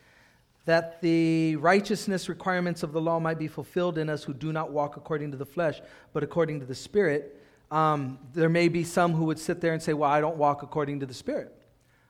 that 0.66 1.02
the 1.02 1.56
righteousness 1.56 2.28
requirements 2.28 2.84
of 2.84 2.92
the 2.92 3.00
law 3.00 3.22
might 3.22 3.40
be 3.40 3.48
fulfilled 3.48 3.98
in 3.98 4.10
us 4.10 4.26
who 4.26 4.34
do 4.34 4.52
not 4.52 4.74
walk 4.74 4.98
according 4.98 5.32
to 5.32 5.38
the 5.38 5.46
flesh, 5.46 5.80
but 6.12 6.24
according 6.24 6.60
to 6.60 6.66
the 6.66 6.76
Spirit. 6.76 7.42
Um, 7.72 8.20
there 8.34 8.50
may 8.50 8.68
be 8.68 8.84
some 8.84 9.14
who 9.14 9.24
would 9.24 9.40
sit 9.40 9.62
there 9.62 9.72
and 9.72 9.82
say, 9.82 9.94
Well, 9.94 10.12
I 10.12 10.20
don't 10.20 10.36
walk 10.36 10.62
according 10.62 11.00
to 11.00 11.06
the 11.06 11.14
Spirit. 11.14 11.56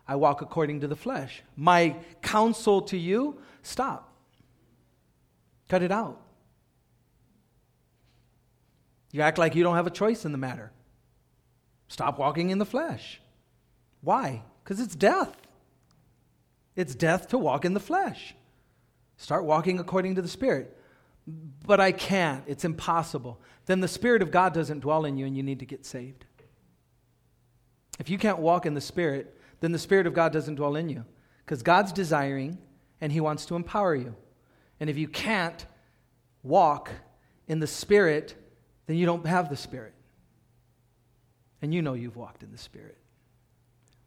I 0.08 0.15
walk 0.15 0.41
according 0.41 0.80
to 0.80 0.88
the 0.88 0.95
flesh. 0.95 1.43
My 1.56 1.97
counsel 2.24 2.82
to 2.82 2.97
you 2.97 3.39
stop. 3.62 4.11
Cut 5.72 5.84
it 5.84 5.92
out. 5.92 6.20
You 9.14 9.22
act 9.22 9.38
like 9.38 9.56
you 9.56 9.64
don't 9.64 9.78
have 9.78 9.88
a 9.88 9.92
choice 9.92 10.26
in 10.26 10.34
the 10.34 10.38
matter. 10.38 10.70
Stop 11.88 12.20
walking 12.20 12.50
in 12.50 12.58
the 12.58 12.66
flesh. 12.66 13.22
Why? 14.02 14.44
Because 14.62 14.82
it's 14.82 14.98
death. 14.98 15.34
It's 16.76 16.94
death 16.94 17.30
to 17.30 17.38
walk 17.38 17.64
in 17.64 17.74
the 17.74 17.80
flesh. 17.80 18.36
Start 19.16 19.46
walking 19.46 19.80
according 19.80 20.16
to 20.16 20.22
the 20.22 20.28
Spirit. 20.28 20.78
But 21.66 21.80
I 21.80 21.94
can't. 21.94 22.44
It's 22.48 22.66
impossible. 22.66 23.40
Then 23.66 23.80
the 23.80 23.88
Spirit 23.88 24.22
of 24.22 24.30
God 24.30 24.54
doesn't 24.54 24.82
dwell 24.82 25.06
in 25.06 25.18
you 25.18 25.26
and 25.26 25.38
you 25.38 25.44
need 25.44 25.60
to 25.60 25.66
get 25.66 25.86
saved. 25.86 26.26
If 27.98 28.10
you 28.10 28.18
can't 28.18 28.40
walk 28.40 28.66
in 28.66 28.74
the 28.74 28.82
Spirit, 28.82 29.40
then 29.62 29.72
the 29.72 29.80
Spirit 29.80 30.06
of 30.06 30.14
God 30.14 30.34
doesn't 30.34 30.56
dwell 30.56 30.76
in 30.76 30.90
you. 30.90 31.06
Because 31.46 31.64
God's 31.64 31.94
desiring 31.94 32.58
and 33.00 33.14
He 33.14 33.22
wants 33.22 33.46
to 33.46 33.56
empower 33.56 33.96
you. 33.96 34.18
And 34.82 34.89
if 34.89 34.98
you 34.98 35.08
can't 35.08 35.63
walk 36.44 36.89
in 37.48 37.60
the 37.60 37.67
Spirit, 37.67 38.36
then 38.88 38.98
you 38.98 39.06
don't 39.06 39.26
have 39.28 39.48
the 39.48 39.56
Spirit. 39.56 39.94
And 41.62 41.72
you 41.72 41.84
know 41.84 41.94
you've 41.94 42.15
walked 42.15 42.41
in 42.41 42.52
the 42.52 42.58
Spirit. 42.58 42.98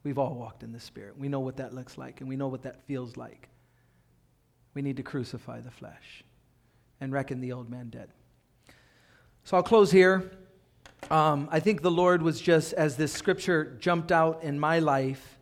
We've 0.02 0.18
all 0.18 0.34
walked 0.34 0.64
in 0.64 0.72
the 0.72 0.80
Spirit. 0.80 1.16
We 1.16 1.28
know 1.28 1.38
what 1.38 1.58
that 1.58 1.72
looks 1.72 1.96
like, 1.96 2.20
and 2.20 2.28
we 2.28 2.34
know 2.34 2.48
what 2.48 2.62
that 2.62 2.84
feels 2.86 3.16
like. 3.16 3.48
We 4.74 4.82
need 4.82 4.96
to 4.96 5.04
crucify 5.04 5.60
the 5.60 5.70
flesh 5.70 6.24
and 7.00 7.12
reckon 7.12 7.40
the 7.40 7.52
old 7.52 7.70
man 7.70 7.88
dead. 7.88 8.08
So 9.44 9.56
I'll 9.56 9.62
close 9.62 9.92
here. 9.92 10.32
Um, 11.08 11.48
I 11.52 11.60
think 11.60 11.82
the 11.82 11.90
Lord 11.90 12.20
was 12.20 12.40
just, 12.40 12.72
as 12.72 12.96
this 12.96 13.12
scripture 13.12 13.76
jumped 13.78 14.10
out 14.10 14.42
in 14.42 14.58
my 14.58 14.80
life, 14.80 15.38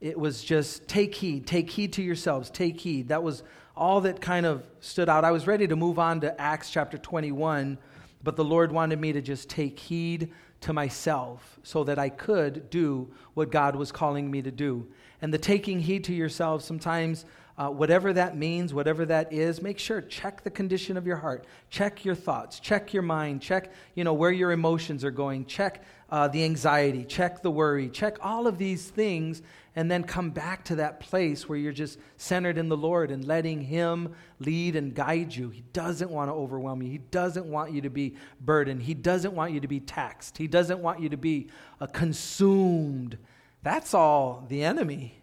it 0.00 0.16
was 0.16 0.44
just 0.44 0.86
take 0.86 1.16
heed, 1.16 1.48
take 1.48 1.68
heed 1.68 1.94
to 1.94 2.02
yourselves, 2.02 2.48
take 2.48 2.78
heed. 2.80 3.08
That 3.08 3.24
was 3.24 3.42
all 3.76 4.02
that 4.02 4.20
kind 4.20 4.46
of 4.46 4.64
stood 4.80 5.08
out. 5.08 5.24
I 5.24 5.30
was 5.30 5.46
ready 5.46 5.66
to 5.66 5.76
move 5.76 5.98
on 5.98 6.20
to 6.20 6.40
Acts 6.40 6.70
chapter 6.70 6.98
21, 6.98 7.78
but 8.22 8.36
the 8.36 8.44
Lord 8.44 8.72
wanted 8.72 9.00
me 9.00 9.12
to 9.12 9.22
just 9.22 9.48
take 9.48 9.78
heed 9.78 10.32
to 10.60 10.72
myself 10.72 11.58
so 11.62 11.84
that 11.84 11.98
I 11.98 12.08
could 12.08 12.70
do 12.70 13.10
what 13.34 13.50
God 13.50 13.74
was 13.74 13.90
calling 13.90 14.30
me 14.30 14.42
to 14.42 14.50
do. 14.50 14.86
And 15.20 15.32
the 15.32 15.38
taking 15.38 15.80
heed 15.80 16.04
to 16.04 16.14
yourself, 16.14 16.62
sometimes, 16.62 17.24
uh, 17.58 17.68
whatever 17.68 18.12
that 18.12 18.36
means, 18.36 18.72
whatever 18.72 19.04
that 19.06 19.32
is, 19.32 19.62
make 19.62 19.78
sure, 19.78 20.00
check 20.00 20.42
the 20.42 20.50
condition 20.50 20.96
of 20.96 21.06
your 21.06 21.16
heart, 21.16 21.44
check 21.70 22.04
your 22.04 22.14
thoughts, 22.14 22.60
check 22.60 22.92
your 22.92 23.02
mind, 23.02 23.42
check, 23.42 23.72
you 23.94 24.04
know, 24.04 24.14
where 24.14 24.30
your 24.30 24.52
emotions 24.52 25.04
are 25.04 25.10
going, 25.10 25.44
check 25.46 25.84
uh, 26.12 26.28
the 26.28 26.44
anxiety, 26.44 27.06
check 27.06 27.40
the 27.40 27.50
worry, 27.50 27.88
check 27.88 28.18
all 28.20 28.46
of 28.46 28.58
these 28.58 28.90
things, 28.90 29.40
and 29.74 29.90
then 29.90 30.04
come 30.04 30.28
back 30.28 30.62
to 30.62 30.74
that 30.74 31.00
place 31.00 31.48
where 31.48 31.56
you're 31.56 31.72
just 31.72 31.98
centered 32.18 32.58
in 32.58 32.68
the 32.68 32.76
Lord 32.76 33.10
and 33.10 33.26
letting 33.26 33.62
Him 33.62 34.14
lead 34.38 34.76
and 34.76 34.94
guide 34.94 35.34
you. 35.34 35.48
He 35.48 35.64
doesn't 35.72 36.10
want 36.10 36.28
to 36.28 36.34
overwhelm 36.34 36.82
you. 36.82 36.90
He 36.90 36.98
doesn't 36.98 37.46
want 37.46 37.72
you 37.72 37.80
to 37.80 37.88
be 37.88 38.14
burdened. 38.42 38.82
He 38.82 38.92
doesn't 38.92 39.32
want 39.32 39.52
you 39.52 39.60
to 39.60 39.68
be 39.68 39.80
taxed. 39.80 40.36
He 40.36 40.46
doesn't 40.46 40.80
want 40.80 41.00
you 41.00 41.08
to 41.08 41.16
be 41.16 41.48
uh, 41.80 41.86
consumed. 41.86 43.16
That's 43.62 43.94
all 43.94 44.44
the 44.50 44.64
enemy, 44.64 45.18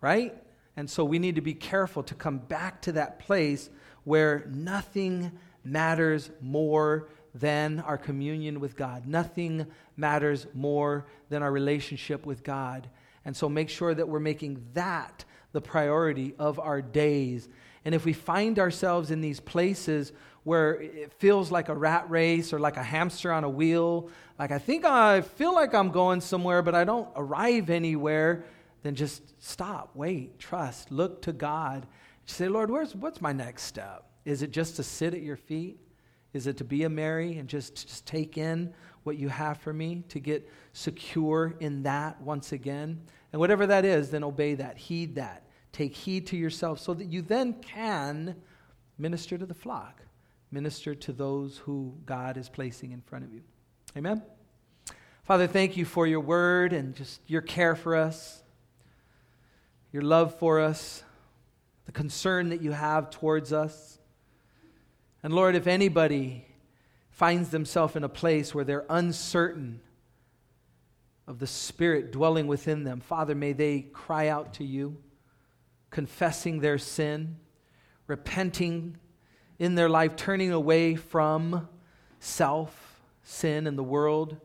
right? 0.00 0.34
And 0.76 0.90
so 0.90 1.04
we 1.04 1.20
need 1.20 1.36
to 1.36 1.42
be 1.42 1.54
careful 1.54 2.02
to 2.02 2.14
come 2.16 2.38
back 2.38 2.82
to 2.82 2.92
that 2.92 3.20
place 3.20 3.70
where 4.02 4.44
nothing 4.52 5.30
matters 5.62 6.32
more 6.40 7.08
than 7.34 7.80
our 7.80 7.98
communion 7.98 8.60
with 8.60 8.76
God. 8.76 9.06
Nothing 9.06 9.66
matters 9.96 10.46
more 10.54 11.06
than 11.28 11.42
our 11.42 11.50
relationship 11.50 12.24
with 12.24 12.44
God. 12.44 12.88
And 13.24 13.36
so 13.36 13.48
make 13.48 13.68
sure 13.68 13.92
that 13.92 14.08
we're 14.08 14.20
making 14.20 14.64
that 14.74 15.24
the 15.52 15.60
priority 15.60 16.34
of 16.38 16.60
our 16.60 16.80
days. 16.80 17.48
And 17.84 17.94
if 17.94 18.04
we 18.04 18.12
find 18.12 18.58
ourselves 18.58 19.10
in 19.10 19.20
these 19.20 19.40
places 19.40 20.12
where 20.44 20.80
it 20.80 21.12
feels 21.14 21.50
like 21.50 21.68
a 21.68 21.74
rat 21.74 22.08
race 22.10 22.52
or 22.52 22.58
like 22.58 22.76
a 22.76 22.82
hamster 22.82 23.32
on 23.32 23.44
a 23.44 23.48
wheel, 23.48 24.10
like 24.38 24.50
I 24.52 24.58
think 24.58 24.84
I 24.84 25.22
feel 25.22 25.54
like 25.54 25.74
I'm 25.74 25.90
going 25.90 26.20
somewhere, 26.20 26.62
but 26.62 26.74
I 26.74 26.84
don't 26.84 27.08
arrive 27.16 27.70
anywhere, 27.70 28.44
then 28.82 28.94
just 28.94 29.22
stop, 29.42 29.90
wait, 29.94 30.38
trust, 30.38 30.92
look 30.92 31.22
to 31.22 31.32
God. 31.32 31.86
Say, 32.26 32.48
Lord, 32.48 32.70
where's, 32.70 32.94
what's 32.94 33.20
my 33.20 33.32
next 33.32 33.64
step? 33.64 34.04
Is 34.24 34.42
it 34.42 34.50
just 34.50 34.76
to 34.76 34.82
sit 34.82 35.14
at 35.14 35.22
your 35.22 35.36
feet? 35.36 35.78
Is 36.34 36.46
it 36.46 36.58
to 36.58 36.64
be 36.64 36.82
a 36.82 36.90
Mary 36.90 37.38
and 37.38 37.48
just, 37.48 37.88
just 37.88 38.06
take 38.06 38.36
in 38.36 38.74
what 39.04 39.16
you 39.16 39.28
have 39.28 39.58
for 39.58 39.72
me, 39.72 40.02
to 40.08 40.18
get 40.18 40.50
secure 40.72 41.54
in 41.60 41.82
that 41.84 42.20
once 42.20 42.52
again. 42.52 43.00
And 43.32 43.40
whatever 43.40 43.66
that 43.66 43.84
is, 43.84 44.10
then 44.10 44.24
obey 44.24 44.54
that, 44.54 44.76
heed 44.76 45.14
that. 45.14 45.44
Take 45.72 45.94
heed 45.94 46.26
to 46.28 46.36
yourself 46.36 46.80
so 46.80 46.94
that 46.94 47.06
you 47.06 47.22
then 47.22 47.54
can 47.62 48.36
minister 48.98 49.36
to 49.36 49.46
the 49.46 49.54
flock, 49.54 50.02
minister 50.50 50.94
to 50.94 51.12
those 51.12 51.58
who 51.58 51.94
God 52.06 52.36
is 52.36 52.48
placing 52.48 52.92
in 52.92 53.02
front 53.02 53.24
of 53.24 53.32
you. 53.32 53.42
Amen? 53.96 54.22
Father, 55.24 55.46
thank 55.46 55.76
you 55.76 55.84
for 55.84 56.06
your 56.06 56.20
word 56.20 56.72
and 56.72 56.94
just 56.94 57.20
your 57.26 57.42
care 57.42 57.76
for 57.76 57.96
us, 57.96 58.42
your 59.92 60.02
love 60.02 60.38
for 60.38 60.60
us. 60.60 61.02
the 61.86 61.92
concern 61.92 62.48
that 62.48 62.62
you 62.62 62.72
have 62.72 63.10
towards 63.10 63.52
us. 63.52 63.98
And 65.24 65.32
Lord, 65.32 65.56
if 65.56 65.66
anybody 65.66 66.44
finds 67.08 67.48
themselves 67.48 67.96
in 67.96 68.04
a 68.04 68.10
place 68.10 68.54
where 68.54 68.62
they're 68.62 68.84
uncertain 68.90 69.80
of 71.26 71.38
the 71.38 71.46
Spirit 71.46 72.12
dwelling 72.12 72.46
within 72.46 72.84
them, 72.84 73.00
Father, 73.00 73.34
may 73.34 73.54
they 73.54 73.80
cry 73.80 74.28
out 74.28 74.52
to 74.54 74.64
you, 74.64 74.98
confessing 75.90 76.60
their 76.60 76.76
sin, 76.76 77.36
repenting 78.06 78.98
in 79.58 79.76
their 79.76 79.88
life, 79.88 80.14
turning 80.14 80.52
away 80.52 80.94
from 80.94 81.70
self, 82.20 83.00
sin, 83.22 83.66
and 83.66 83.78
the 83.78 83.82
world, 83.82 84.36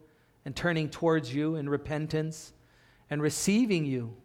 and 0.46 0.56
turning 0.56 0.88
towards 0.88 1.36
you 1.36 1.56
in 1.56 1.68
repentance 1.68 2.54
and 3.10 3.22
receiving 3.22 3.86
you 3.86 4.16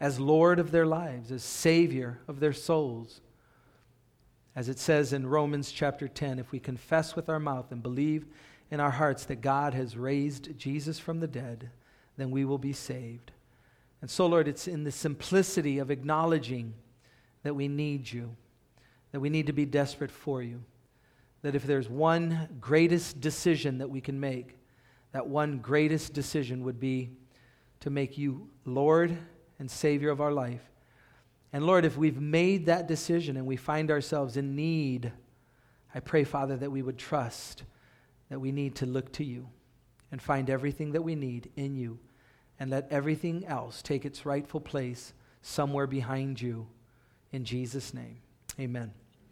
as 0.00 0.18
Lord 0.18 0.58
of 0.58 0.70
their 0.70 0.86
lives, 0.86 1.30
as 1.30 1.42
Savior 1.42 2.20
of 2.26 2.40
their 2.40 2.54
souls. 2.54 3.20
As 4.56 4.68
it 4.68 4.78
says 4.78 5.12
in 5.12 5.26
Romans 5.26 5.72
chapter 5.72 6.06
10, 6.06 6.38
if 6.38 6.52
we 6.52 6.60
confess 6.60 7.16
with 7.16 7.28
our 7.28 7.40
mouth 7.40 7.72
and 7.72 7.82
believe 7.82 8.26
in 8.70 8.78
our 8.80 8.90
hearts 8.90 9.24
that 9.26 9.40
God 9.40 9.74
has 9.74 9.96
raised 9.96 10.56
Jesus 10.56 10.98
from 10.98 11.20
the 11.20 11.26
dead, 11.26 11.70
then 12.16 12.30
we 12.30 12.44
will 12.44 12.58
be 12.58 12.72
saved. 12.72 13.32
And 14.00 14.10
so, 14.10 14.26
Lord, 14.26 14.46
it's 14.46 14.68
in 14.68 14.84
the 14.84 14.92
simplicity 14.92 15.78
of 15.78 15.90
acknowledging 15.90 16.74
that 17.42 17.56
we 17.56 17.68
need 17.68 18.12
you, 18.12 18.36
that 19.12 19.20
we 19.20 19.30
need 19.30 19.46
to 19.46 19.52
be 19.52 19.66
desperate 19.66 20.10
for 20.10 20.42
you, 20.42 20.62
that 21.42 21.54
if 21.54 21.64
there's 21.64 21.88
one 21.88 22.48
greatest 22.60 23.20
decision 23.20 23.78
that 23.78 23.90
we 23.90 24.00
can 24.00 24.20
make, 24.20 24.56
that 25.12 25.26
one 25.26 25.58
greatest 25.58 26.12
decision 26.12 26.64
would 26.64 26.78
be 26.78 27.10
to 27.80 27.90
make 27.90 28.16
you 28.16 28.48
Lord 28.64 29.16
and 29.58 29.70
Savior 29.70 30.10
of 30.10 30.20
our 30.20 30.32
life. 30.32 30.62
And 31.54 31.64
Lord, 31.64 31.84
if 31.84 31.96
we've 31.96 32.20
made 32.20 32.66
that 32.66 32.88
decision 32.88 33.36
and 33.36 33.46
we 33.46 33.56
find 33.56 33.88
ourselves 33.88 34.36
in 34.36 34.56
need, 34.56 35.12
I 35.94 36.00
pray, 36.00 36.24
Father, 36.24 36.56
that 36.56 36.72
we 36.72 36.82
would 36.82 36.98
trust 36.98 37.62
that 38.28 38.40
we 38.40 38.50
need 38.50 38.74
to 38.76 38.86
look 38.86 39.12
to 39.12 39.24
you 39.24 39.48
and 40.10 40.20
find 40.20 40.50
everything 40.50 40.90
that 40.92 41.02
we 41.02 41.14
need 41.14 41.52
in 41.54 41.76
you 41.76 42.00
and 42.58 42.72
let 42.72 42.90
everything 42.90 43.46
else 43.46 43.82
take 43.82 44.04
its 44.04 44.26
rightful 44.26 44.60
place 44.60 45.12
somewhere 45.42 45.86
behind 45.86 46.40
you. 46.40 46.66
In 47.30 47.44
Jesus' 47.44 47.94
name, 47.94 48.16
amen. 48.58 48.92